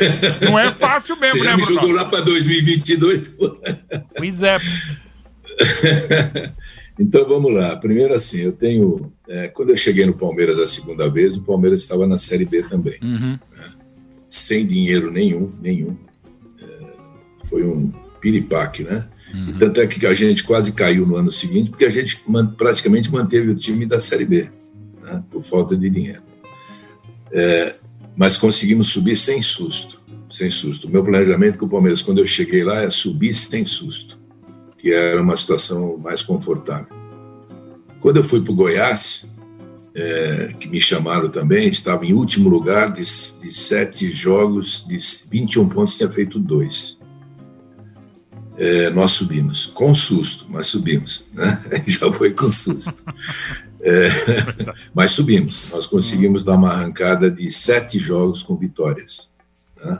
não 0.44 0.58
é 0.58 0.70
fácil 0.72 1.18
mesmo, 1.18 1.38
Você 1.38 1.44
já 1.44 1.52
né, 1.52 1.56
me 1.56 1.64
Bruno? 1.64 1.80
jogou 1.80 1.94
lá 1.94 2.04
para 2.04 2.20
2022? 2.20 3.32
Pois 4.14 4.42
é. 4.42 4.58
então 6.98 7.28
vamos 7.28 7.52
lá. 7.52 7.76
Primeiro, 7.76 8.14
assim, 8.14 8.40
eu 8.40 8.52
tenho. 8.52 9.12
é, 9.28 9.48
quando 9.48 9.70
eu 9.70 9.76
cheguei 9.76 10.06
no 10.06 10.14
Palmeiras 10.14 10.58
a 10.58 10.66
segunda 10.66 11.08
vez, 11.08 11.36
o 11.36 11.42
Palmeiras 11.42 11.80
estava 11.80 12.06
na 12.06 12.18
Série 12.18 12.44
B 12.44 12.62
também. 12.62 12.98
Uhum. 13.02 13.38
Sem 14.28 14.66
dinheiro 14.66 15.10
nenhum, 15.10 15.50
nenhum. 15.60 15.96
É, 16.60 17.46
foi 17.48 17.64
um 17.64 17.92
piripaque, 18.20 18.84
né? 18.84 19.06
Uhum. 19.34 19.50
E 19.50 19.58
tanto 19.58 19.80
é 19.80 19.86
que 19.86 20.06
a 20.06 20.14
gente 20.14 20.44
quase 20.44 20.72
caiu 20.72 21.04
no 21.06 21.16
ano 21.16 21.32
seguinte, 21.32 21.70
porque 21.70 21.84
a 21.84 21.90
gente 21.90 22.22
praticamente 22.56 23.10
manteve 23.10 23.50
o 23.50 23.54
time 23.54 23.84
da 23.84 24.00
Série 24.00 24.24
B, 24.24 24.48
né? 25.02 25.22
por 25.30 25.42
falta 25.42 25.76
de 25.76 25.90
dinheiro. 25.90 26.22
É, 27.32 27.74
mas 28.16 28.36
conseguimos 28.36 28.88
subir 28.88 29.16
sem 29.16 29.42
susto, 29.42 30.00
sem 30.30 30.48
susto. 30.48 30.86
O 30.86 30.90
meu 30.90 31.02
planejamento 31.02 31.58
com 31.58 31.66
o 31.66 31.68
Palmeiras, 31.68 32.00
quando 32.00 32.18
eu 32.18 32.26
cheguei 32.26 32.62
lá, 32.62 32.82
é 32.82 32.90
subir 32.90 33.34
sem 33.34 33.64
susto, 33.64 34.18
que 34.84 34.92
era 34.92 35.22
uma 35.22 35.34
situação 35.34 35.96
mais 35.96 36.22
confortável. 36.22 36.94
Quando 38.02 38.18
eu 38.18 38.22
fui 38.22 38.42
para 38.42 38.52
o 38.52 38.54
Goiás, 38.54 39.32
é, 39.94 40.52
que 40.60 40.68
me 40.68 40.78
chamaram 40.78 41.30
também, 41.30 41.70
estava 41.70 42.04
em 42.04 42.12
último 42.12 42.50
lugar 42.50 42.92
de, 42.92 43.00
de 43.00 43.50
sete 43.50 44.10
jogos, 44.10 44.86
de 44.86 44.98
21 45.30 45.70
pontos, 45.70 45.96
tinha 45.96 46.10
feito 46.10 46.38
dois. 46.38 47.00
É, 48.58 48.90
nós 48.90 49.12
subimos, 49.12 49.64
com 49.64 49.94
susto, 49.94 50.44
mas 50.50 50.66
subimos, 50.66 51.28
né? 51.32 51.64
já 51.88 52.12
foi 52.12 52.32
com 52.34 52.50
susto. 52.50 53.02
É, 53.80 54.08
mas 54.92 55.12
subimos, 55.12 55.64
nós 55.70 55.86
conseguimos 55.86 56.44
dar 56.44 56.56
uma 56.56 56.74
arrancada 56.74 57.30
de 57.30 57.50
sete 57.50 57.98
jogos 57.98 58.42
com 58.42 58.54
vitórias. 58.54 59.32
né? 59.82 59.98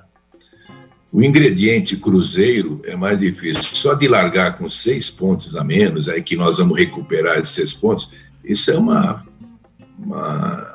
O 1.14 1.23
ingrediente 1.23 1.97
cruzeiro 1.97 2.83
é 2.85 2.97
mais 2.97 3.21
difícil. 3.21 3.62
Só 3.62 3.94
de 3.94 4.09
largar 4.09 4.59
com 4.59 4.68
seis 4.68 5.12
pontos 5.12 5.54
a 5.54 5.62
menos, 5.62 6.09
aí 6.09 6.21
que 6.21 6.35
nós 6.35 6.59
vamos 6.59 6.76
recuperar 6.76 7.38
esses 7.38 7.54
seis 7.54 7.73
pontos, 7.73 8.11
isso 8.44 8.68
é 8.73 8.76
uma, 8.76 9.25
uma 9.97 10.75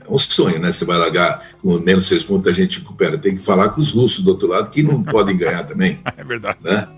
é 0.00 0.10
um 0.10 0.16
sonho, 0.16 0.58
né? 0.58 0.72
Você 0.72 0.86
vai 0.86 0.96
largar 0.96 1.38
com 1.60 1.78
menos 1.80 2.06
seis 2.06 2.22
pontos, 2.22 2.50
a 2.50 2.54
gente 2.54 2.78
recupera. 2.78 3.18
Tem 3.18 3.36
que 3.36 3.42
falar 3.42 3.68
com 3.68 3.80
os 3.82 3.92
russos 3.92 4.24
do 4.24 4.30
outro 4.30 4.48
lado 4.48 4.70
que 4.70 4.82
não 4.82 5.02
podem 5.04 5.36
ganhar 5.36 5.64
também 5.64 5.98
É 6.16 6.24
verdade. 6.24 6.60
né? 6.62 6.88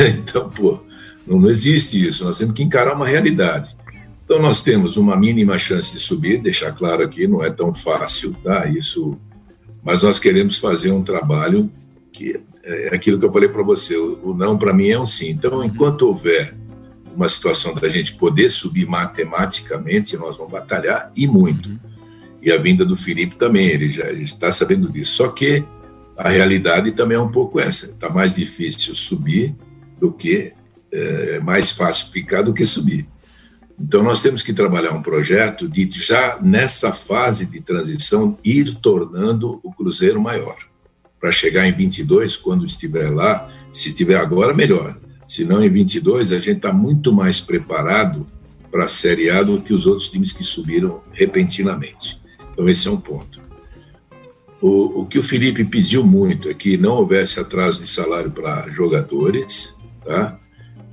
Então, 0.00 0.48
pô, 0.48 0.80
não, 1.26 1.38
não 1.38 1.50
existe 1.50 2.08
isso. 2.08 2.24
Nós 2.24 2.38
temos 2.38 2.54
que 2.54 2.62
encarar 2.62 2.94
uma 2.94 3.06
realidade. 3.06 3.76
Então, 4.24 4.40
nós 4.40 4.62
temos 4.62 4.96
uma 4.96 5.14
mínima 5.14 5.58
chance 5.58 5.92
de 5.92 6.00
subir, 6.00 6.40
deixar 6.40 6.72
claro 6.72 7.04
aqui, 7.04 7.26
não 7.28 7.44
é 7.44 7.50
tão 7.50 7.74
fácil, 7.74 8.32
tá? 8.42 8.66
Isso, 8.66 9.20
mas 9.84 10.02
nós 10.02 10.18
queremos 10.18 10.58
fazer 10.58 10.90
um 10.90 11.02
trabalho 11.02 11.70
que 12.10 12.40
é 12.62 12.94
aquilo 12.94 13.18
que 13.18 13.24
eu 13.24 13.32
falei 13.32 13.48
para 13.48 13.62
você. 13.62 13.96
O, 13.96 14.34
não 14.36 14.56
para 14.56 14.72
mim 14.72 14.88
é 14.88 14.98
um 14.98 15.06
sim. 15.06 15.30
Então, 15.30 15.62
enquanto 15.62 16.02
houver 16.02 16.54
uma 17.14 17.28
situação 17.28 17.74
da 17.74 17.88
gente 17.88 18.14
poder 18.14 18.48
subir 18.48 18.86
matematicamente, 18.86 20.16
nós 20.16 20.36
vamos 20.36 20.52
batalhar 20.52 21.12
e 21.14 21.26
muito. 21.26 21.78
E 22.40 22.50
a 22.50 22.56
vinda 22.56 22.84
do 22.84 22.96
Felipe 22.96 23.36
também, 23.36 23.66
ele 23.66 23.90
já 23.90 24.10
está 24.12 24.50
sabendo 24.50 24.90
disso. 24.90 25.16
Só 25.16 25.28
que 25.28 25.62
a 26.16 26.28
realidade 26.28 26.92
também 26.92 27.16
é 27.16 27.20
um 27.20 27.30
pouco 27.30 27.60
essa. 27.60 27.86
Está 27.86 28.08
mais 28.08 28.34
difícil 28.34 28.94
subir 28.94 29.54
do 29.98 30.12
que 30.12 30.52
é 30.90 31.40
mais 31.40 31.72
fácil 31.72 32.12
ficar 32.12 32.42
do 32.42 32.54
que 32.54 32.64
subir. 32.64 33.04
Então 33.80 34.02
nós 34.02 34.22
temos 34.22 34.42
que 34.42 34.52
trabalhar 34.52 34.92
um 34.92 35.02
projeto 35.02 35.68
de 35.68 35.88
já 35.90 36.38
nessa 36.40 36.92
fase 36.92 37.46
de 37.46 37.60
transição 37.60 38.38
ir 38.44 38.74
tornando 38.76 39.60
o 39.62 39.72
Cruzeiro 39.72 40.20
maior 40.20 40.56
para 41.20 41.32
chegar 41.32 41.66
em 41.66 41.72
22 41.72 42.36
quando 42.36 42.64
estiver 42.64 43.10
lá. 43.10 43.48
Se 43.72 43.88
estiver 43.88 44.16
agora 44.16 44.54
melhor. 44.54 44.96
Se 45.26 45.44
não 45.44 45.64
em 45.64 45.70
22 45.70 46.32
a 46.32 46.38
gente 46.38 46.58
está 46.58 46.72
muito 46.72 47.12
mais 47.12 47.40
preparado 47.40 48.26
para 48.70 48.84
a 48.84 48.88
Série 48.88 49.30
A 49.30 49.42
do 49.42 49.60
que 49.60 49.72
os 49.72 49.86
outros 49.86 50.10
times 50.10 50.32
que 50.32 50.44
subiram 50.44 51.00
repentinamente. 51.12 52.20
Então 52.52 52.68
esse 52.68 52.86
é 52.88 52.90
um 52.90 53.00
ponto. 53.00 53.40
O, 54.60 55.02
o, 55.02 55.06
que 55.06 55.18
o 55.18 55.22
Felipe 55.22 55.64
pediu 55.64 56.04
muito 56.04 56.48
é 56.48 56.54
que 56.54 56.76
não 56.76 56.96
houvesse 56.96 57.40
atraso 57.40 57.82
de 57.82 57.88
salário 57.88 58.30
para 58.30 58.68
jogadores, 58.70 59.76
tá? 60.04 60.38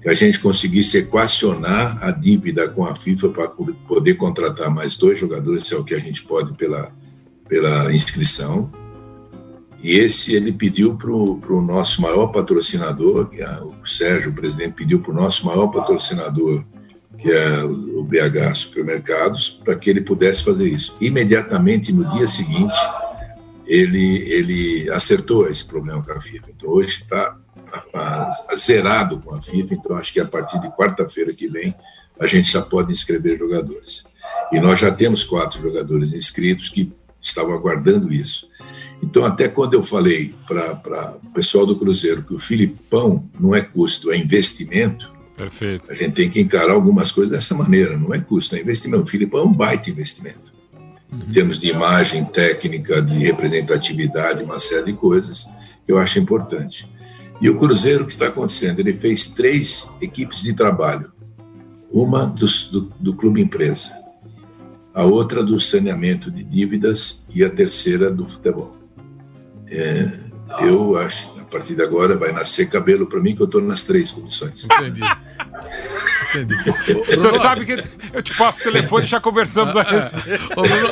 Que 0.02 0.10
a 0.10 0.14
gente 0.14 0.40
conseguisse 0.40 0.98
equacionar 0.98 2.00
a 2.04 2.10
dívida 2.10 2.68
com 2.68 2.86
a 2.86 2.96
FIFA 2.96 3.30
para 3.30 3.48
poder 3.48 4.16
contratar 4.16 4.70
mais 4.72 4.98
dois 4.98 5.20
jogadores, 5.20 5.68
se 5.68 5.76
é 5.76 5.78
o 5.78 5.84
que 5.84 5.94
a 5.94 6.00
gente 6.00 6.24
pode 6.24 6.54
pela, 6.54 6.92
pela 7.48 7.94
inscrição. 7.94 8.72
E 9.84 9.94
esse 9.94 10.34
ele 10.34 10.52
pediu 10.52 10.96
para 10.96 11.12
o 11.12 11.62
nosso 11.62 12.02
maior 12.02 12.28
patrocinador, 12.28 13.30
que 13.30 13.42
é 13.42 13.62
o 13.62 13.86
Sérgio, 13.86 14.32
o 14.32 14.36
presidente, 14.36 14.74
pediu 14.74 15.00
para 15.00 15.12
o 15.12 15.16
nosso 15.16 15.46
maior 15.46 15.68
patrocinador, 15.68 16.64
que 17.18 17.32
é 17.32 17.64
o 17.64 18.04
BH 18.04 18.56
Supermercados, 18.56 19.50
para 19.64 19.76
que 19.76 19.90
ele 19.90 20.02
pudesse 20.02 20.44
fazer 20.44 20.68
isso. 20.68 20.98
Imediatamente 21.00 21.94
no 21.94 22.06
dia 22.10 22.28
seguinte, 22.28 22.74
ele, 23.68 24.18
ele 24.30 24.90
acertou 24.90 25.48
esse 25.48 25.66
problema 25.66 26.04
com 26.04 26.12
a 26.12 26.20
FIFA. 26.20 26.48
Então, 26.56 26.70
hoje 26.70 26.96
está 26.96 27.38
zerado 28.56 29.20
com 29.20 29.36
a 29.36 29.42
FIFA, 29.42 29.74
então 29.76 29.98
acho 29.98 30.14
que 30.14 30.20
a 30.20 30.26
partir 30.26 30.60
de 30.60 30.70
quarta-feira 30.70 31.34
que 31.34 31.48
vem 31.48 31.76
a 32.20 32.28
gente 32.28 32.52
já 32.52 32.62
pode 32.62 32.92
inscrever 32.92 33.38
jogadores. 33.38 34.06
E 34.52 34.60
nós 34.60 34.80
já 34.80 34.92
temos 34.92 35.24
quatro 35.24 35.62
jogadores 35.62 36.14
inscritos 36.14 36.70
que 36.70 36.92
estavam 37.20 37.54
aguardando 37.54 38.14
isso. 38.14 38.50
Então, 39.02 39.26
até 39.26 39.48
quando 39.48 39.74
eu 39.74 39.84
falei 39.84 40.34
para 40.48 41.16
o 41.24 41.30
pessoal 41.32 41.66
do 41.66 41.76
Cruzeiro 41.76 42.24
que 42.24 42.36
o 42.36 42.40
Filipão 42.40 43.28
não 43.40 43.56
é 43.56 43.62
custo, 43.62 44.12
é 44.12 44.18
investimento, 44.18 45.12
Perfeito. 45.36 45.90
a 45.90 45.96
gente 45.96 46.14
tem 46.14 46.30
que 46.30 46.40
encarar 46.40 46.74
algumas 46.74 47.12
coisas 47.12 47.32
dessa 47.32 47.56
maneira, 47.56 47.98
não 47.98 48.14
é 48.14 48.20
custo, 48.20 48.56
é 48.56 48.62
investimento. 48.62 49.04
O 49.04 49.08
Filipão 49.08 49.42
é 49.42 49.44
um 49.44 49.54
baita 49.54 49.90
investimento 49.90 50.52
em 51.12 51.34
termos 51.34 51.60
de 51.60 51.70
imagem, 51.70 52.24
técnica, 52.24 53.02
de 53.02 53.18
representatividade, 53.18 54.44
uma 54.44 54.60
série 54.60 54.86
de 54.86 54.94
coisas 54.94 55.44
que 55.86 55.92
eu 55.92 55.98
acho 55.98 56.20
importante. 56.20 56.88
E 57.42 57.50
o 57.50 57.58
Cruzeiro, 57.58 58.04
o 58.04 58.06
que 58.06 58.14
está 58.14 58.28
acontecendo? 58.28 58.80
Ele 58.80 58.94
fez 58.94 59.28
três 59.28 59.92
equipes 60.00 60.44
de 60.44 60.54
trabalho. 60.54 61.12
Uma 61.92 62.28
do, 62.28 62.46
do, 62.72 62.94
do 63.00 63.14
Clube 63.16 63.42
Empresa, 63.42 63.92
a 64.94 65.04
outra 65.04 65.44
do 65.44 65.60
saneamento 65.60 66.30
de 66.30 66.44
dívidas 66.44 67.26
e 67.34 67.44
a 67.44 67.50
terceira 67.50 68.12
do 68.12 68.28
futebol. 68.28 68.78
É, 69.68 70.08
eu 70.62 70.98
acho, 70.98 71.40
a 71.40 71.44
partir 71.44 71.76
de 71.76 71.82
agora, 71.82 72.16
vai 72.16 72.32
nascer 72.32 72.70
cabelo 72.70 73.08
para 73.08 73.20
mim, 73.20 73.36
que 73.36 73.42
eu 73.42 73.46
estou 73.46 73.62
nas 73.62 73.86
três 73.86 74.12
comissões. 74.12 74.64
Entendi. 74.64 75.02
Entendi. 76.36 76.56
Você 77.08 77.40
sabe 77.40 77.66
que 77.66 77.84
eu 78.14 78.22
te 78.22 78.36
passo 78.36 78.60
o 78.60 78.64
telefone 78.64 79.04
e 79.04 79.08
já 79.08 79.20
conversamos 79.20 79.76
a 79.76 79.84
respeito. 79.84 80.50
Ô, 80.56 80.62
Bruno, 80.62 80.90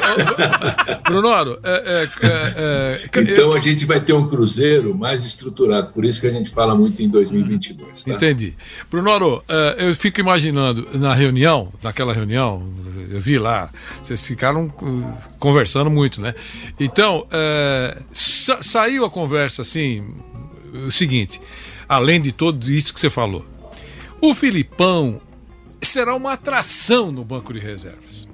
ô, 1.00 1.10
Brunoro, 1.10 1.60
é, 1.64 2.08
é, 2.22 3.00
é, 3.14 3.22
Então 3.22 3.54
a 3.54 3.60
gente 3.60 3.86
vai 3.86 4.00
ter 4.00 4.14
um 4.14 4.28
cruzeiro 4.28 4.94
mais 4.96 5.24
estruturado, 5.24 5.92
por 5.94 6.04
isso 6.04 6.22
que 6.22 6.28
a 6.28 6.32
gente 6.32 6.50
fala 6.50 6.76
muito 6.76 7.02
em 7.02 7.10
2022. 7.10 8.04
Tá? 8.04 8.12
Entendi. 8.12 8.56
Brunoro, 8.92 9.44
eu 9.78 9.94
fico 9.96 10.20
imaginando 10.20 10.88
na 10.96 11.14
reunião, 11.14 11.72
naquela 11.82 12.14
reunião, 12.14 12.68
eu 13.10 13.20
vi 13.20 13.40
lá, 13.40 13.70
vocês 14.02 14.26
ficaram 14.26 14.72
conversando 15.40 15.90
muito, 15.90 16.22
né? 16.22 16.34
Então, 16.80 17.26
sa 18.14 18.60
saiu 18.62 19.06
a 19.06 19.10
conversa 19.10 19.62
assim, 19.62 20.04
o 20.88 20.92
seguinte, 20.92 21.40
além 21.88 22.20
de 22.22 22.32
tudo 22.32 22.70
isso 22.72 22.94
que 22.94 23.00
você 23.00 23.10
falou, 23.10 23.46
o 24.22 24.34
Filipão 24.36 25.22
será 25.88 26.16
uma 26.16 26.34
atração 26.34 27.12
no 27.12 27.24
banco 27.24 27.54
de 27.54 27.60
reservas. 27.60 28.28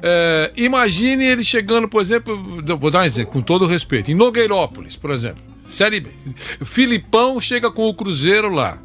É, 0.00 0.52
imagine 0.56 1.24
ele 1.24 1.42
chegando, 1.42 1.88
por 1.88 2.00
exemplo, 2.00 2.36
vou 2.78 2.90
dar 2.90 3.00
um 3.00 3.04
exemplo, 3.04 3.32
com 3.32 3.42
todo 3.42 3.66
respeito, 3.66 4.10
em 4.10 4.14
Nogueirópolis, 4.14 4.96
por 4.96 5.10
exemplo, 5.10 5.42
Série 5.68 6.00
B. 6.00 6.10
Filipão 6.64 7.40
chega 7.40 7.70
com 7.70 7.88
o 7.88 7.94
Cruzeiro 7.94 8.48
lá. 8.50 8.80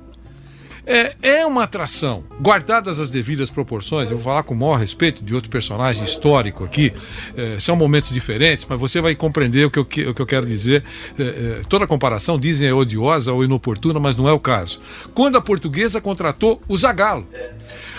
É, 0.85 1.15
é 1.21 1.45
uma 1.45 1.63
atração, 1.63 2.25
guardadas 2.41 2.99
as 2.99 3.09
devidas 3.09 3.49
proporções. 3.49 4.11
Eu 4.11 4.17
vou 4.17 4.25
falar 4.25 4.43
com 4.43 4.53
o 4.53 4.57
maior 4.57 4.75
respeito 4.75 5.23
de 5.23 5.33
outro 5.33 5.49
personagem 5.49 6.03
histórico 6.03 6.63
aqui. 6.63 6.93
É, 7.37 7.59
são 7.59 7.75
momentos 7.75 8.11
diferentes, 8.11 8.65
mas 8.67 8.77
você 8.77 8.99
vai 8.99 9.15
compreender 9.15 9.65
o 9.65 9.71
que 9.71 9.79
eu, 9.79 9.83
o 9.83 10.13
que 10.13 10.21
eu 10.21 10.25
quero 10.25 10.45
dizer. 10.45 10.83
É, 11.17 11.61
toda 11.69 11.87
comparação, 11.87 12.37
dizem, 12.37 12.67
é 12.67 12.73
odiosa 12.73 13.31
ou 13.31 13.43
inoportuna, 13.43 13.99
mas 13.99 14.17
não 14.17 14.27
é 14.27 14.33
o 14.33 14.39
caso. 14.39 14.81
Quando 15.13 15.37
a 15.37 15.41
portuguesa 15.41 16.01
contratou 16.01 16.61
o 16.67 16.77
Zagalo. 16.77 17.27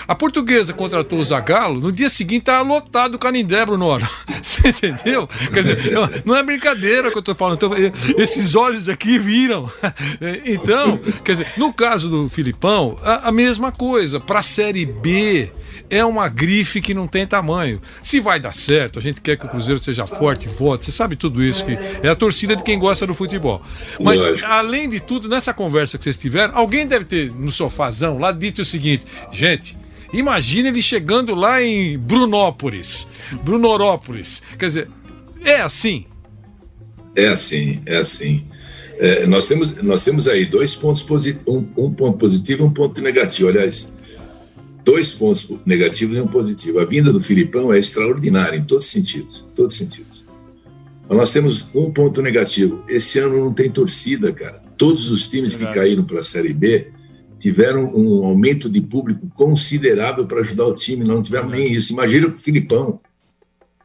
A 0.07 0.15
portuguesa 0.15 0.73
contratou 0.73 1.19
o 1.19 1.25
Zagalo, 1.25 1.79
no 1.79 1.91
dia 1.91 2.09
seguinte 2.09 2.41
estava 2.41 2.67
lotado 2.67 3.15
o 3.15 3.19
Canindé, 3.19 3.65
Bruno. 3.65 3.85
Você 4.41 4.69
entendeu? 4.69 5.27
Quer 5.53 5.61
dizer, 5.61 5.77
não 6.25 6.35
é 6.35 6.43
brincadeira 6.43 7.09
que 7.09 7.17
eu 7.17 7.19
estou 7.19 7.35
falando. 7.35 7.57
Tô, 7.57 7.71
esses 8.17 8.55
olhos 8.55 8.89
aqui 8.89 9.17
viram. 9.17 9.69
Então, 10.45 10.97
quer 11.23 11.33
dizer, 11.33 11.59
no 11.59 11.73
caso 11.73 12.09
do 12.09 12.29
Filipão, 12.29 12.97
a, 13.03 13.29
a 13.29 13.31
mesma 13.31 13.71
coisa. 13.71 14.19
Para 14.19 14.39
a 14.39 14.43
Série 14.43 14.85
B, 14.85 15.51
é 15.89 16.03
uma 16.03 16.27
grife 16.27 16.81
que 16.81 16.93
não 16.93 17.07
tem 17.07 17.25
tamanho. 17.25 17.81
Se 18.01 18.19
vai 18.19 18.39
dar 18.39 18.53
certo, 18.53 18.99
a 18.99 19.01
gente 19.01 19.21
quer 19.21 19.37
que 19.37 19.45
o 19.45 19.49
Cruzeiro 19.49 19.79
seja 19.79 20.07
forte, 20.07 20.47
vote, 20.47 20.85
você 20.85 20.91
sabe 20.91 21.15
tudo 21.15 21.43
isso, 21.43 21.65
que 21.65 21.77
é 22.03 22.09
a 22.09 22.15
torcida 22.15 22.55
de 22.55 22.63
quem 22.63 22.77
gosta 22.79 23.05
do 23.05 23.13
futebol. 23.13 23.61
Mas, 23.99 24.21
Lógico. 24.21 24.47
além 24.47 24.89
de 24.89 24.99
tudo, 24.99 25.27
nessa 25.27 25.53
conversa 25.53 25.97
que 25.97 26.03
vocês 26.03 26.17
tiveram, 26.17 26.55
alguém 26.57 26.87
deve 26.87 27.05
ter 27.05 27.31
no 27.31 27.51
sofazão 27.51 28.17
lá 28.17 28.31
dito 28.31 28.61
o 28.61 28.65
seguinte: 28.65 29.05
gente, 29.31 29.77
imagine 30.13 30.69
ele 30.69 30.81
chegando 30.81 31.35
lá 31.35 31.61
em 31.61 31.97
Brunópolis, 31.97 33.07
Brunorópolis. 33.43 34.41
Quer 34.57 34.65
dizer, 34.67 34.89
é 35.43 35.61
assim. 35.61 36.05
É 37.15 37.27
assim, 37.27 37.81
é 37.85 37.97
assim. 37.97 38.43
É, 38.97 39.25
nós, 39.27 39.47
temos, 39.47 39.81
nós 39.81 40.03
temos 40.03 40.27
aí 40.27 40.45
dois 40.45 40.75
pontos 40.75 41.03
positivos, 41.03 41.43
um, 41.47 41.65
um, 41.77 41.93
ponto 41.93 42.17
positivo 42.17 42.63
e 42.63 42.65
um 42.65 42.71
ponto 42.71 43.01
negativo. 43.01 43.49
Aliás, 43.49 43.93
dois 44.83 45.13
pontos 45.13 45.51
negativos 45.65 46.17
e 46.17 46.21
um 46.21 46.27
positivo. 46.27 46.79
A 46.79 46.85
vinda 46.85 47.11
do 47.11 47.19
Filipão 47.19 47.73
é 47.73 47.79
extraordinária 47.79 48.57
em 48.57 48.63
todos 48.63 48.85
os 48.85 48.91
sentidos. 48.91 49.47
Todos 49.55 49.73
os 49.73 49.77
sentidos. 49.77 50.25
Mas 51.07 51.17
nós 51.17 51.33
temos 51.33 51.69
um 51.75 51.91
ponto 51.91 52.21
negativo. 52.21 52.83
Esse 52.87 53.19
ano 53.19 53.45
não 53.45 53.53
tem 53.53 53.69
torcida, 53.69 54.31
cara. 54.31 54.63
Todos 54.77 55.11
os 55.11 55.27
times 55.27 55.55
que 55.55 55.65
caíram 55.67 56.03
para 56.03 56.19
a 56.19 56.23
Série 56.23 56.53
B 56.53 56.87
tiveram 57.45 57.93
um 57.95 58.25
aumento 58.25 58.67
de 58.67 58.81
público 58.81 59.29
considerável 59.35 60.25
para 60.25 60.39
ajudar 60.39 60.65
o 60.65 60.73
time. 60.73 61.05
Não 61.05 61.21
tiveram 61.21 61.47
nem 61.47 61.71
isso. 61.71 61.93
Imagina 61.93 62.25
o 62.25 62.35
Filipão. 62.35 62.99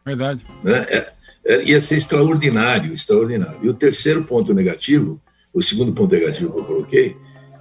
Verdade. 0.03 0.47
Né? 0.65 0.87
É, 0.89 1.13
é, 1.45 1.65
ia 1.65 1.79
ser 1.79 1.97
extraordinário, 1.97 2.95
extraordinário. 2.95 3.59
E 3.63 3.69
o 3.69 3.75
terceiro 3.75 4.25
ponto 4.25 4.55
negativo, 4.55 5.21
o 5.53 5.61
segundo 5.61 5.93
ponto 5.93 6.11
negativo 6.11 6.51
que 6.51 6.59
eu 6.59 6.65
coloquei, 6.65 7.17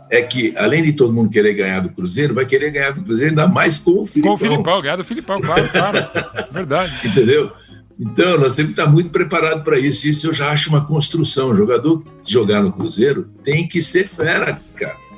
é 0.10 0.22
que, 0.22 0.54
além 0.56 0.84
de 0.84 0.94
todo 0.94 1.12
mundo 1.12 1.30
querer 1.30 1.54
ganhar 1.54 1.82
do 1.82 1.90
Cruzeiro, 1.90 2.34
vai 2.34 2.46
querer 2.46 2.72
ganhar 2.72 2.92
do 2.92 3.04
Cruzeiro 3.04 3.32
ainda 3.32 3.50
mais 3.50 3.78
com 3.78 4.02
o 4.02 4.06
Filipão. 4.06 4.38
Com 4.38 4.46
o 4.46 4.50
Filipão, 4.50 4.82
ganhar 4.82 4.96
do 4.96 5.04
Filipão, 5.04 5.42
claro, 5.42 5.68
claro. 5.68 5.98
Verdade. 6.50 6.94
Entendeu? 7.06 7.52
Então, 8.00 8.38
nós 8.38 8.56
temos 8.56 8.74
que 8.74 8.80
estar 8.80 8.90
muito 8.90 9.10
preparados 9.10 9.64
para 9.66 9.78
isso. 9.78 10.08
Isso 10.08 10.28
eu 10.28 10.34
já 10.34 10.50
acho 10.50 10.70
uma 10.70 10.86
construção. 10.86 11.50
O 11.50 11.56
jogador 11.56 12.00
que 12.00 12.32
jogar 12.32 12.64
no 12.64 12.72
Cruzeiro 12.72 13.30
tem 13.44 13.68
que 13.68 13.82
ser 13.82 14.08
fera, 14.08 14.62
cara. 14.78 15.09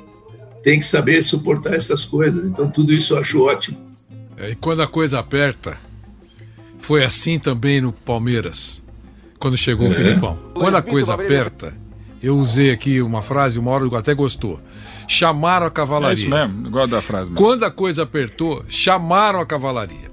Tem 0.62 0.78
que 0.78 0.84
saber 0.84 1.22
suportar 1.22 1.74
essas 1.74 2.04
coisas. 2.04 2.44
Então, 2.44 2.70
tudo 2.70 2.92
isso 2.92 3.14
eu 3.14 3.18
acho 3.18 3.42
ótimo. 3.42 3.78
É, 4.36 4.50
e 4.50 4.54
quando 4.54 4.82
a 4.82 4.86
coisa 4.86 5.18
aperta, 5.18 5.76
foi 6.78 7.04
assim 7.04 7.38
também 7.38 7.80
no 7.80 7.92
Palmeiras, 7.92 8.82
quando 9.38 9.56
chegou 9.56 9.88
o 9.88 9.92
é. 9.92 9.94
Filipão. 9.94 10.38
Quando 10.54 10.76
a 10.76 10.82
coisa 10.82 11.14
aperta, 11.14 11.74
eu 12.22 12.36
usei 12.36 12.70
aqui 12.70 13.02
uma 13.02 13.22
frase, 13.22 13.58
uma 13.58 13.70
hora 13.70 13.98
até 13.98 14.14
gostou. 14.14 14.60
Chamaram 15.08 15.66
a 15.66 15.70
cavalaria. 15.70 16.24
É 16.24 16.26
isso 16.26 16.30
mesmo, 16.30 16.66
igual 16.66 16.86
da 16.86 17.02
frase. 17.02 17.30
Mesmo. 17.30 17.36
Quando 17.36 17.64
a 17.64 17.70
coisa 17.70 18.04
apertou, 18.04 18.64
chamaram 18.68 19.40
a 19.40 19.46
cavalaria. 19.46 20.10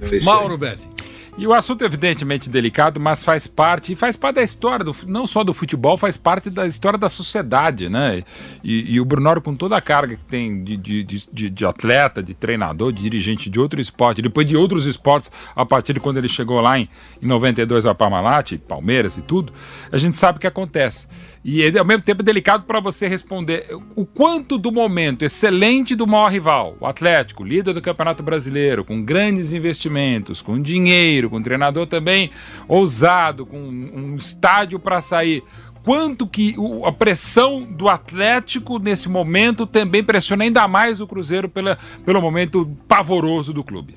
É 0.00 0.24
Mauro 0.24 0.58
Betti. 0.58 0.93
E 1.36 1.48
o 1.48 1.52
assunto 1.52 1.82
é 1.82 1.86
evidentemente 1.86 2.48
delicado, 2.48 3.00
mas 3.00 3.24
faz 3.24 3.44
parte, 3.44 3.92
e 3.92 3.96
faz 3.96 4.16
parte 4.16 4.36
da 4.36 4.42
história, 4.44 4.84
do, 4.84 4.94
não 5.04 5.26
só 5.26 5.42
do 5.42 5.52
futebol, 5.52 5.96
faz 5.96 6.16
parte 6.16 6.48
da 6.48 6.64
história 6.64 6.96
da 6.96 7.08
sociedade, 7.08 7.88
né? 7.88 8.22
E, 8.62 8.94
e 8.94 9.00
o 9.00 9.04
Brunoro, 9.04 9.42
com 9.42 9.52
toda 9.52 9.76
a 9.76 9.80
carga 9.80 10.14
que 10.14 10.24
tem 10.24 10.62
de, 10.62 10.76
de, 10.76 11.02
de, 11.02 11.50
de, 11.50 11.66
atleta, 11.66 12.22
de 12.22 12.34
treinador, 12.34 12.92
de 12.92 13.02
dirigente 13.02 13.50
de 13.50 13.58
outro 13.58 13.80
esporte, 13.80 14.22
depois 14.22 14.46
de 14.46 14.56
outros 14.56 14.86
esportes, 14.86 15.32
a 15.56 15.66
partir 15.66 15.94
de 15.94 15.98
quando 15.98 16.18
ele 16.18 16.28
chegou 16.28 16.60
lá 16.60 16.78
em, 16.78 16.88
em 17.20 17.26
92 17.26 17.84
a 17.84 17.94
Parmalat, 17.96 18.56
Palmeiras 18.68 19.16
e 19.16 19.20
tudo, 19.20 19.52
a 19.90 19.98
gente 19.98 20.16
sabe 20.16 20.38
o 20.38 20.40
que 20.40 20.46
acontece. 20.46 21.08
E 21.44 21.62
é 21.62 21.78
ao 21.78 21.84
mesmo 21.84 22.02
tempo 22.02 22.22
delicado 22.22 22.64
para 22.64 22.80
você 22.80 23.06
responder 23.06 23.66
o 23.94 24.06
quanto 24.06 24.56
do 24.56 24.72
momento 24.72 25.26
excelente 25.26 25.94
do 25.94 26.06
maior 26.06 26.32
rival, 26.32 26.74
o 26.80 26.86
Atlético, 26.86 27.44
líder 27.44 27.74
do 27.74 27.82
Campeonato 27.82 28.22
Brasileiro, 28.22 28.82
com 28.82 29.04
grandes 29.04 29.52
investimentos, 29.52 30.40
com 30.40 30.58
dinheiro, 30.58 31.23
com 31.28 31.38
um 31.38 31.42
treinador 31.42 31.86
também 31.86 32.30
ousado, 32.68 33.44
com 33.44 33.58
um 33.58 34.16
estádio 34.16 34.78
para 34.78 35.00
sair. 35.00 35.42
Quanto 35.84 36.26
que 36.26 36.56
a 36.84 36.92
pressão 36.92 37.62
do 37.62 37.88
Atlético 37.90 38.78
nesse 38.78 39.06
momento 39.06 39.66
também 39.66 40.02
pressiona 40.02 40.44
ainda 40.44 40.66
mais 40.66 40.98
o 40.98 41.06
Cruzeiro 41.06 41.46
pela, 41.46 41.78
pelo 42.06 42.22
momento 42.22 42.66
pavoroso 42.88 43.52
do 43.52 43.62
clube? 43.62 43.96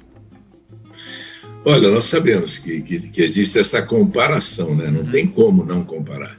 Olha, 1.63 1.89
nós 1.89 2.05
sabemos 2.05 2.57
que, 2.57 2.81
que, 2.81 2.99
que 3.09 3.21
existe 3.21 3.59
essa 3.59 3.81
comparação, 3.81 4.75
né? 4.75 4.91
Não 4.91 5.05
tem 5.05 5.27
como 5.27 5.65
não 5.65 5.83
comparar. 5.83 6.37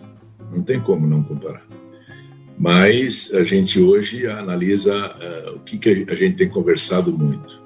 Não 0.52 0.62
tem 0.62 0.80
como 0.80 1.06
não 1.06 1.22
comparar. 1.22 1.66
Mas 2.58 3.32
a 3.34 3.44
gente 3.44 3.80
hoje 3.80 4.26
analisa 4.26 4.94
uh, 4.94 5.56
o 5.56 5.60
que, 5.60 5.78
que 5.78 6.06
a 6.08 6.14
gente 6.14 6.36
tem 6.36 6.48
conversado 6.48 7.12
muito. 7.16 7.62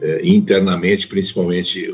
Uh, 0.00 0.24
internamente, 0.24 1.08
principalmente, 1.08 1.88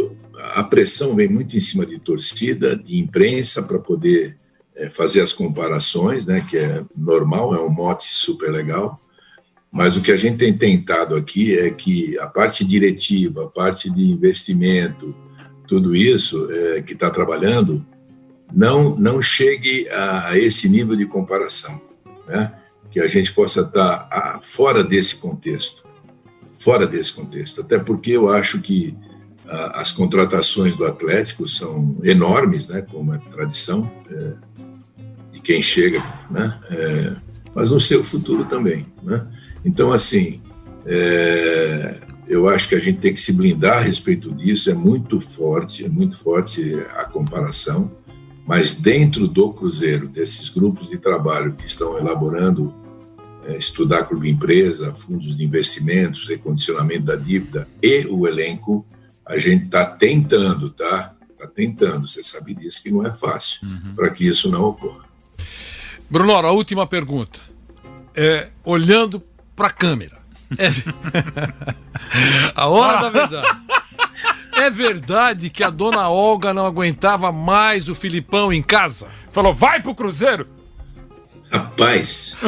a 0.55 0.63
pressão 0.63 1.15
vem 1.15 1.29
muito 1.29 1.57
em 1.57 1.61
cima 1.61 1.87
de 1.87 1.99
torcida, 1.99 2.77
de 2.77 2.99
imprensa, 2.99 3.63
para 3.63 3.79
poder 3.79 4.37
uh, 4.77 4.91
fazer 4.91 5.21
as 5.21 5.33
comparações, 5.33 6.27
né, 6.27 6.47
que 6.49 6.57
é 6.57 6.83
normal, 6.97 7.55
é 7.55 7.61
um 7.61 7.71
mote 7.71 8.15
super 8.15 8.51
legal. 8.51 8.99
Mas 9.73 9.97
o 9.97 10.01
que 10.01 10.13
a 10.13 10.17
gente 10.17 10.39
tem 10.39 10.57
tentado 10.57 11.17
aqui 11.17 11.59
é 11.59 11.69
que 11.71 12.17
a 12.19 12.29
parte 12.29 12.65
diretiva, 12.65 13.45
a 13.45 13.49
parte 13.49 13.91
de 13.91 14.05
investimento, 14.05 15.15
tudo 15.67 15.97
isso 15.97 16.47
que 16.87 16.93
está 16.93 17.11
trabalhando, 17.11 17.85
não, 18.55 18.97
não 18.97 19.21
chegue 19.21 19.89
a, 19.89 20.29
a 20.29 20.39
esse 20.39 20.69
nível 20.69 20.95
de 20.95 21.07
comparação, 21.07 21.81
né? 22.27 22.53
que 22.91 23.01
a 23.01 23.09
gente 23.09 23.33
possa 23.33 23.63
estar 23.63 24.07
a, 24.09 24.39
fora 24.41 24.85
desse 24.85 25.17
contexto, 25.17 25.83
fora 26.57 26.87
desse 26.87 27.13
contexto, 27.13 27.61
até 27.61 27.77
porque 27.77 28.13
eu 28.13 28.29
acho 28.29 28.61
que 28.61 28.97
as 29.49 29.93
contratações 29.93 30.77
do 30.77 30.85
Atlético 30.85 31.47
são 31.47 31.97
enormes, 32.03 32.69
né? 32.69 32.83
como 32.83 33.15
é 33.15 33.19
tradição 33.19 33.91
é, 34.11 34.33
de 35.33 35.41
quem 35.41 35.63
chega, 35.63 36.03
né? 36.31 36.59
É, 36.71 37.13
mas 37.55 37.71
no 37.71 37.79
seu 37.79 38.03
futuro 38.03 38.45
também. 38.45 38.87
Né? 39.03 39.27
Então, 39.65 39.93
assim, 39.93 40.41
é, 40.87 41.97
eu 42.27 42.49
acho 42.49 42.69
que 42.69 42.75
a 42.75 42.79
gente 42.79 42.99
tem 42.99 43.13
que 43.13 43.21
se 43.21 43.33
blindar 43.33 43.79
a 43.79 43.81
respeito 43.81 44.33
disso, 44.33 44.71
é 44.71 44.75
muito 44.75 45.21
forte, 45.21 45.85
é 45.85 45.89
muito 45.89 46.17
forte 46.17 46.75
a 46.95 47.05
comparação 47.05 47.91
mas 48.47 48.77
dentro 48.77 49.27
do 49.27 49.53
Cruzeiro, 49.53 50.07
desses 50.07 50.49
grupos 50.51 50.89
de 50.89 50.99
trabalho 50.99 51.55
que 51.55 51.67
estão 51.67 51.99
elaborando 51.99 52.75
é, 53.47 53.57
estudar 53.57 54.05
clube 54.05 54.31
empresa, 54.31 54.93
fundos 54.93 55.37
de 55.37 55.45
investimentos, 55.45 56.29
recondicionamento 56.29 57.05
da 57.05 57.17
dívida 57.17 57.67
e 57.83 58.07
o 58.07 58.27
elenco, 58.27 58.85
a 59.27 59.39
gente 59.39 59.65
está 59.65 59.87
tentando, 59.87 60.71
tá? 60.71 61.15
Está 61.31 61.47
tentando, 61.47 62.07
você 62.07 62.23
sabe 62.23 62.55
disso 62.55 62.83
que 62.83 62.91
não 62.91 63.07
é 63.07 63.13
fácil, 63.13 63.67
uhum. 63.67 63.95
para 63.95 64.11
que 64.11 64.27
isso 64.27 64.51
não 64.51 64.65
ocorra. 64.65 65.05
Bruno, 66.09 66.33
a 66.33 66.53
última 66.53 66.87
pergunta. 66.87 67.41
É, 68.15 68.51
olhando 68.65 69.23
para 69.57 69.69
a 69.69 69.71
câmera. 69.71 70.19
É... 70.59 70.69
a 72.55 72.67
hora 72.67 73.01
da 73.01 73.11
verdade. 73.11 73.61
É 74.57 74.71
verdade 74.71 75.51
que 75.51 75.65
a 75.65 75.71
dona 75.71 76.09
Olga 76.09 76.55
não 76.55 76.65
aguentava 76.65 77.33
mais 77.33 77.89
o 77.89 77.95
Filipão 77.95 78.53
em 78.53 78.63
casa? 78.63 79.09
Falou, 79.33 79.53
vai 79.53 79.83
pro 79.83 79.95
Cruzeiro! 79.95 80.49
Rapaz, 81.51 82.39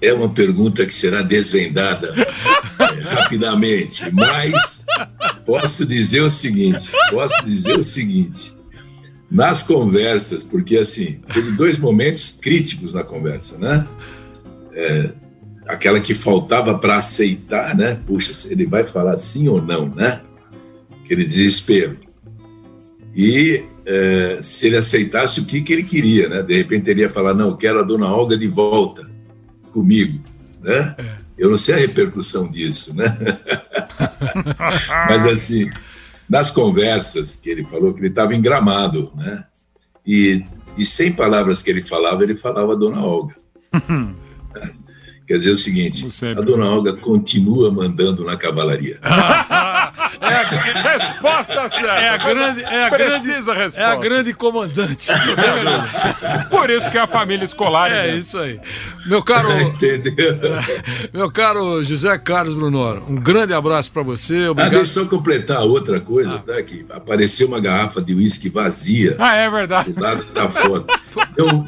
é 0.00 0.12
uma 0.12 0.28
pergunta 0.28 0.84
que 0.84 0.92
será 0.92 1.22
desvendada 1.22 2.14
é, 2.80 3.00
rapidamente, 3.00 4.10
mas 4.12 4.84
posso 5.44 5.86
dizer 5.86 6.20
o 6.20 6.30
seguinte: 6.30 6.90
posso 7.10 7.44
dizer 7.44 7.78
o 7.78 7.84
seguinte. 7.84 8.54
Nas 9.30 9.62
conversas, 9.62 10.44
porque 10.44 10.76
assim, 10.76 11.20
teve 11.32 11.52
dois 11.52 11.78
momentos 11.78 12.38
críticos 12.40 12.94
na 12.94 13.02
conversa, 13.02 13.58
né? 13.58 13.86
É, 14.72 15.10
aquela 15.66 15.98
que 15.98 16.14
faltava 16.14 16.78
para 16.78 16.96
aceitar, 16.96 17.74
né? 17.74 17.98
Puxa, 18.06 18.52
ele 18.52 18.66
vai 18.66 18.86
falar 18.86 19.16
sim 19.16 19.48
ou 19.48 19.60
não, 19.60 19.88
né? 19.88 20.20
aquele 21.04 21.24
desespero. 21.24 21.98
E 23.14 23.62
é, 23.86 24.38
se 24.42 24.66
ele 24.66 24.76
aceitasse 24.76 25.40
o 25.40 25.44
que, 25.44 25.60
que 25.60 25.72
ele 25.72 25.84
queria, 25.84 26.28
né? 26.28 26.42
De 26.42 26.56
repente 26.56 26.90
ele 26.90 27.02
ia 27.02 27.10
falar, 27.10 27.34
não, 27.34 27.56
quero 27.56 27.78
a 27.78 27.82
dona 27.82 28.08
Olga 28.08 28.36
de 28.36 28.48
volta 28.48 29.13
comigo, 29.74 30.20
né? 30.62 30.94
É. 30.96 31.24
Eu 31.36 31.50
não 31.50 31.58
sei 31.58 31.74
a 31.74 31.78
repercussão 31.78 32.48
disso, 32.48 32.94
né? 32.94 33.04
Mas 35.08 35.26
assim, 35.26 35.68
nas 36.28 36.50
conversas 36.52 37.36
que 37.36 37.50
ele 37.50 37.64
falou 37.64 37.92
que 37.92 38.00
ele 38.00 38.08
estava 38.08 38.34
engramado, 38.34 39.12
né? 39.16 39.44
E, 40.06 40.44
e 40.78 40.84
sem 40.84 41.12
palavras 41.12 41.60
que 41.62 41.70
ele 41.70 41.82
falava, 41.82 42.22
ele 42.22 42.36
falava 42.36 42.72
a 42.72 42.76
dona 42.76 43.04
Olga. 43.04 43.34
Quer 45.26 45.38
dizer 45.38 45.50
o 45.52 45.56
seguinte, 45.56 46.06
a 46.36 46.40
dona 46.40 46.66
Olga 46.66 46.92
continua 46.94 47.72
mandando 47.72 48.24
na 48.24 48.36
cavalaria. 48.36 49.00
Resposta 50.24 51.68
certa. 51.68 51.86
É 52.00 52.08
a 52.10 52.16
grande, 52.16 52.62
é 52.64 52.84
a 52.84 52.90
grande, 52.90 53.28
resposta. 53.28 53.80
é 53.80 53.84
a 53.84 53.96
grande 53.96 54.32
comandante. 54.34 55.08
Por 56.50 56.70
isso 56.70 56.90
que 56.90 56.98
é 56.98 57.00
a 57.02 57.06
família 57.06 57.44
escolar. 57.44 57.90
É 57.90 58.08
né? 58.12 58.16
isso 58.16 58.38
aí. 58.38 58.60
Meu 59.06 59.22
caro, 59.22 59.50
Entendeu? 59.60 60.36
meu 61.12 61.30
caro 61.30 61.84
José 61.84 62.16
Carlos 62.18 62.54
Brunoro, 62.54 63.02
um 63.08 63.16
grande 63.16 63.52
abraço 63.52 63.90
para 63.90 64.02
você. 64.02 64.44
Ah, 64.46 64.50
Obrigado. 64.52 64.72
deixa 64.72 65.00
eu 65.00 65.04
só 65.04 65.08
completar 65.10 65.60
outra 65.62 66.00
coisa, 66.00 66.38
tá? 66.38 66.62
Que 66.62 66.84
apareceu 66.90 67.46
uma 67.48 67.60
garrafa 67.60 68.00
de 68.00 68.14
uísque 68.14 68.48
vazia 68.48 69.16
Ah, 69.18 69.34
é 69.36 69.50
verdade. 69.50 69.92
do 69.92 70.00
lado 70.00 70.24
da 70.32 70.48
foto. 70.48 70.86
Eu, 71.36 71.66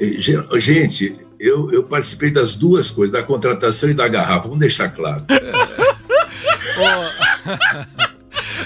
eh, 0.00 0.14
ge- 0.18 0.42
gente, 0.58 1.14
eu, 1.38 1.70
eu 1.72 1.82
participei 1.84 2.30
das 2.30 2.56
duas 2.56 2.90
coisas, 2.90 3.12
da 3.12 3.22
contratação 3.22 3.88
e 3.88 3.94
da 3.94 4.06
garrafa, 4.08 4.42
vamos 4.48 4.58
deixar 4.58 4.88
claro. 4.90 5.24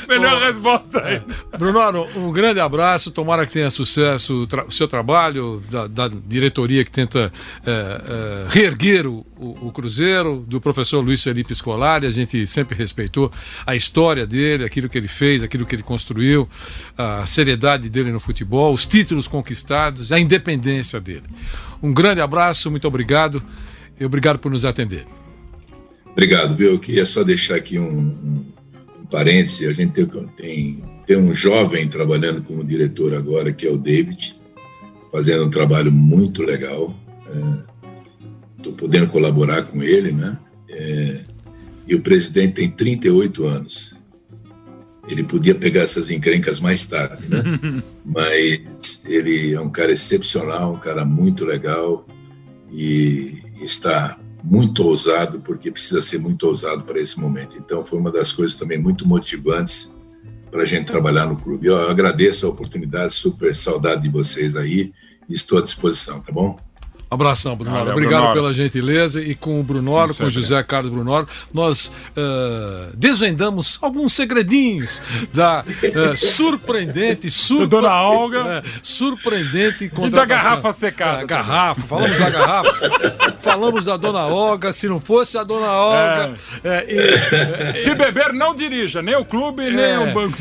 Melhor 0.09 0.41
resposta 0.41 1.03
aí. 1.03 1.21
Brunoro, 1.59 2.07
um 2.17 2.31
grande 2.31 2.61
abraço. 2.61 3.11
Tomara 3.11 3.45
que 3.45 3.53
tenha 3.53 3.71
sucesso 3.71 4.43
o, 4.43 4.47
tra- 4.47 4.65
o 4.65 4.71
seu 4.73 4.87
trabalho, 4.87 5.63
da, 5.69 5.87
da 5.89 6.09
diretoria 6.09 6.85
que 6.85 6.91
tenta 6.91 7.33
é, 7.67 7.71
é, 7.71 8.47
reerguer 8.49 9.07
o, 9.07 9.27
o- 9.37 9.67
o 9.67 9.73
Cruzeiro, 9.73 10.45
do 10.47 10.61
professor 10.61 11.01
Luiz 11.05 11.23
Felipe 11.23 11.53
Scolari. 11.55 12.07
A 12.07 12.11
gente 12.11 12.47
sempre 12.47 12.77
respeitou 12.77 13.31
a 13.67 13.75
história 13.75 14.25
dele, 14.27 14.65
aquilo 14.65 14.89
que 14.89 14.97
ele 14.97 15.09
fez, 15.09 15.43
aquilo 15.43 15.67
que 15.67 15.75
ele 15.75 15.83
construiu, 15.83 16.49
a 16.97 17.27
seriedade 17.27 17.89
dele 17.89 18.13
no 18.13 18.21
futebol, 18.21 18.73
os 18.73 18.87
títulos 18.87 19.27
conquistados, 19.27 20.13
a 20.13 20.19
independência 20.21 21.01
dele. 21.01 21.25
Um 21.83 21.93
grande 21.93 22.21
abraço, 22.21 22.71
muito 22.71 22.87
obrigado 22.87 23.43
e 23.99 24.05
obrigado 24.05 24.39
por 24.39 24.51
nos 24.53 24.65
atender. 24.65 25.05
Obrigado, 26.13 26.55
viu? 26.55 26.71
Eu 26.73 26.79
queria 26.79 27.05
só 27.05 27.23
deixar 27.25 27.57
aqui 27.57 27.79
um, 27.79 27.89
um 27.91 28.45
parêntese. 29.07 29.67
A 29.67 29.73
gente 29.73 29.93
tem, 29.93 30.07
tem, 30.37 30.85
tem 31.07 31.17
um 31.17 31.35
jovem 31.35 31.89
trabalhando 31.89 32.43
como 32.43 32.65
diretor 32.65 33.15
agora, 33.15 33.53
que 33.53 33.67
é 33.67 33.71
o 33.71 33.79
David, 33.79 34.37
fazendo 35.11 35.47
um 35.47 35.51
trabalho 35.51 35.91
muito 35.91 36.43
legal. 36.43 36.95
Estou 38.57 38.73
podendo 38.73 39.07
colaborar 39.09 39.63
com 39.63 39.83
ele, 39.83 40.13
né? 40.13 40.37
É, 40.69 41.21
e 41.87 41.95
o 41.95 42.01
presidente 42.01 42.55
tem 42.55 42.71
38 42.71 43.47
anos. 43.47 43.97
Ele 45.09 45.23
podia 45.23 45.55
pegar 45.55 45.83
essas 45.83 46.11
encrencas 46.11 46.59
mais 46.59 46.85
tarde, 46.87 47.29
né? 47.29 47.43
Mas 48.05 49.05
ele 49.07 49.55
é 49.55 49.61
um 49.61 49.71
cara 49.71 49.93
excepcional, 49.93 50.75
um 50.75 50.79
cara 50.79 51.05
muito 51.05 51.45
legal 51.45 52.05
e 52.73 53.39
está 53.63 54.19
muito 54.49 54.87
ousado, 54.87 55.41
porque 55.41 55.73
precisa 55.73 56.01
ser 56.01 56.19
muito 56.19 56.47
ousado 56.47 56.85
para 56.85 57.01
esse 57.01 57.19
momento. 57.19 57.57
Então, 57.59 57.85
foi 57.85 57.99
uma 57.99 58.13
das 58.13 58.33
coisas 58.33 58.57
também 58.57 58.79
muito 58.79 59.07
motivantes 59.07 59.97
para 60.53 60.63
a 60.63 60.65
gente 60.65 60.87
trabalhar 60.87 61.27
no 61.27 61.35
clube. 61.35 61.67
Eu 61.67 61.89
agradeço 61.91 62.47
a 62.47 62.51
oportunidade, 62.51 63.13
super 63.13 63.55
saudade 63.57 64.03
de 64.03 64.09
vocês 64.09 64.55
aí 64.55 64.93
estou 65.29 65.59
à 65.59 65.63
disposição, 65.63 66.21
tá 66.21 66.31
bom? 66.33 66.57
Abração, 67.09 67.55
Brunoro. 67.55 67.91
Obrigado 67.93 68.11
Brunoro. 68.21 68.35
pela 68.35 68.53
gentileza. 68.53 69.23
E 69.23 69.35
com 69.37 69.61
o 69.61 69.63
Brunoro, 69.63 70.13
com 70.15 70.25
o 70.25 70.27
é, 70.27 70.31
José 70.31 70.61
Carlos 70.65 70.91
Brunoro, 70.93 71.29
nós 71.55 71.91
eh, 72.17 72.89
desvendamos 72.95 73.79
alguns 73.81 74.13
segredinhos 74.15 75.01
da 75.33 75.65
eh, 75.83 76.17
surpreendente, 76.17 77.31
surpre... 77.31 77.69
Dona 77.69 78.03
Olga. 78.03 78.63
eh, 78.65 78.71
surpreendente 78.83 79.85
E 79.97 80.11
da 80.11 80.25
garrafa 80.25 80.73
secada. 80.73 81.21
Ah, 81.21 81.25
garrafa, 81.25 81.81
falamos 81.83 82.19
da 82.19 82.31
garrafa, 82.31 82.73
falamos 83.41 83.85
da 83.85 83.97
Dona 83.97 84.27
Olga. 84.27 84.73
Se 84.73 84.89
não 84.89 85.01
fosse 85.01 85.39
a 85.39 85.45
Dona 85.45 85.71
Olga. 85.71 86.35
eh, 86.65 86.87
e- 87.77 87.83
Se 87.85 87.95
beber, 87.95 88.33
não 88.33 88.53
dirija, 88.55 89.01
nem 89.01 89.15
o 89.15 89.25
clube, 89.25 89.63
nem 89.71 89.85
é, 89.85 89.99
o 90.01 90.13
banco. 90.13 90.37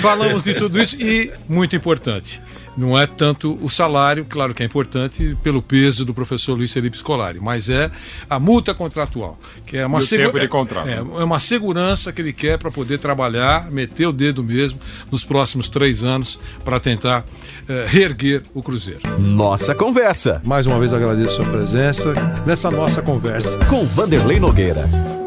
Falamos 0.00 0.42
de 0.44 0.54
tudo 0.54 0.80
isso 0.80 0.96
e, 1.00 1.30
muito 1.48 1.76
importante, 1.76 2.40
não 2.78 2.96
é 2.98 3.06
tanto 3.06 3.58
o 3.60 3.68
salário, 3.68 4.24
claro 4.28 4.54
que 4.54 4.62
é 4.62 4.66
importante 4.66 5.36
pelo 5.42 5.60
peso 5.60 6.04
do 6.04 6.14
professor 6.14 6.54
Luiz 6.56 6.72
Felipe 6.72 6.96
Scolari, 6.96 7.40
mas 7.42 7.68
é 7.68 7.90
a 8.30 8.38
multa 8.38 8.72
contratual, 8.72 9.36
que 9.66 9.76
é 9.76 9.84
uma, 9.84 10.00
segu- 10.00 10.24
tempo 10.26 10.38
de 10.38 10.46
contrato. 10.48 10.88
é, 10.88 10.94
é 10.98 11.00
uma 11.02 11.38
segurança 11.40 12.12
que 12.12 12.22
ele 12.22 12.32
quer 12.32 12.56
para 12.56 12.70
poder 12.70 12.98
trabalhar, 12.98 13.70
meter 13.70 14.06
o 14.06 14.12
dedo 14.12 14.44
mesmo 14.44 14.78
nos 15.10 15.24
próximos 15.24 15.68
três 15.68 16.04
anos 16.04 16.38
para 16.64 16.78
tentar 16.78 17.24
eh, 17.68 17.84
reerguer 17.88 18.44
o 18.54 18.62
Cruzeiro. 18.62 19.00
Nossa 19.18 19.74
conversa 19.74 20.40
Mais 20.44 20.64
uma 20.66 20.78
vez 20.78 20.92
agradeço 20.92 21.40
a 21.40 21.44
sua 21.44 21.52
presença 21.52 22.14
nessa 22.46 22.70
nossa 22.70 23.02
conversa. 23.02 23.58
com 23.66 23.84
Vanderlei 23.86 24.38
Nogueira. 24.38 25.17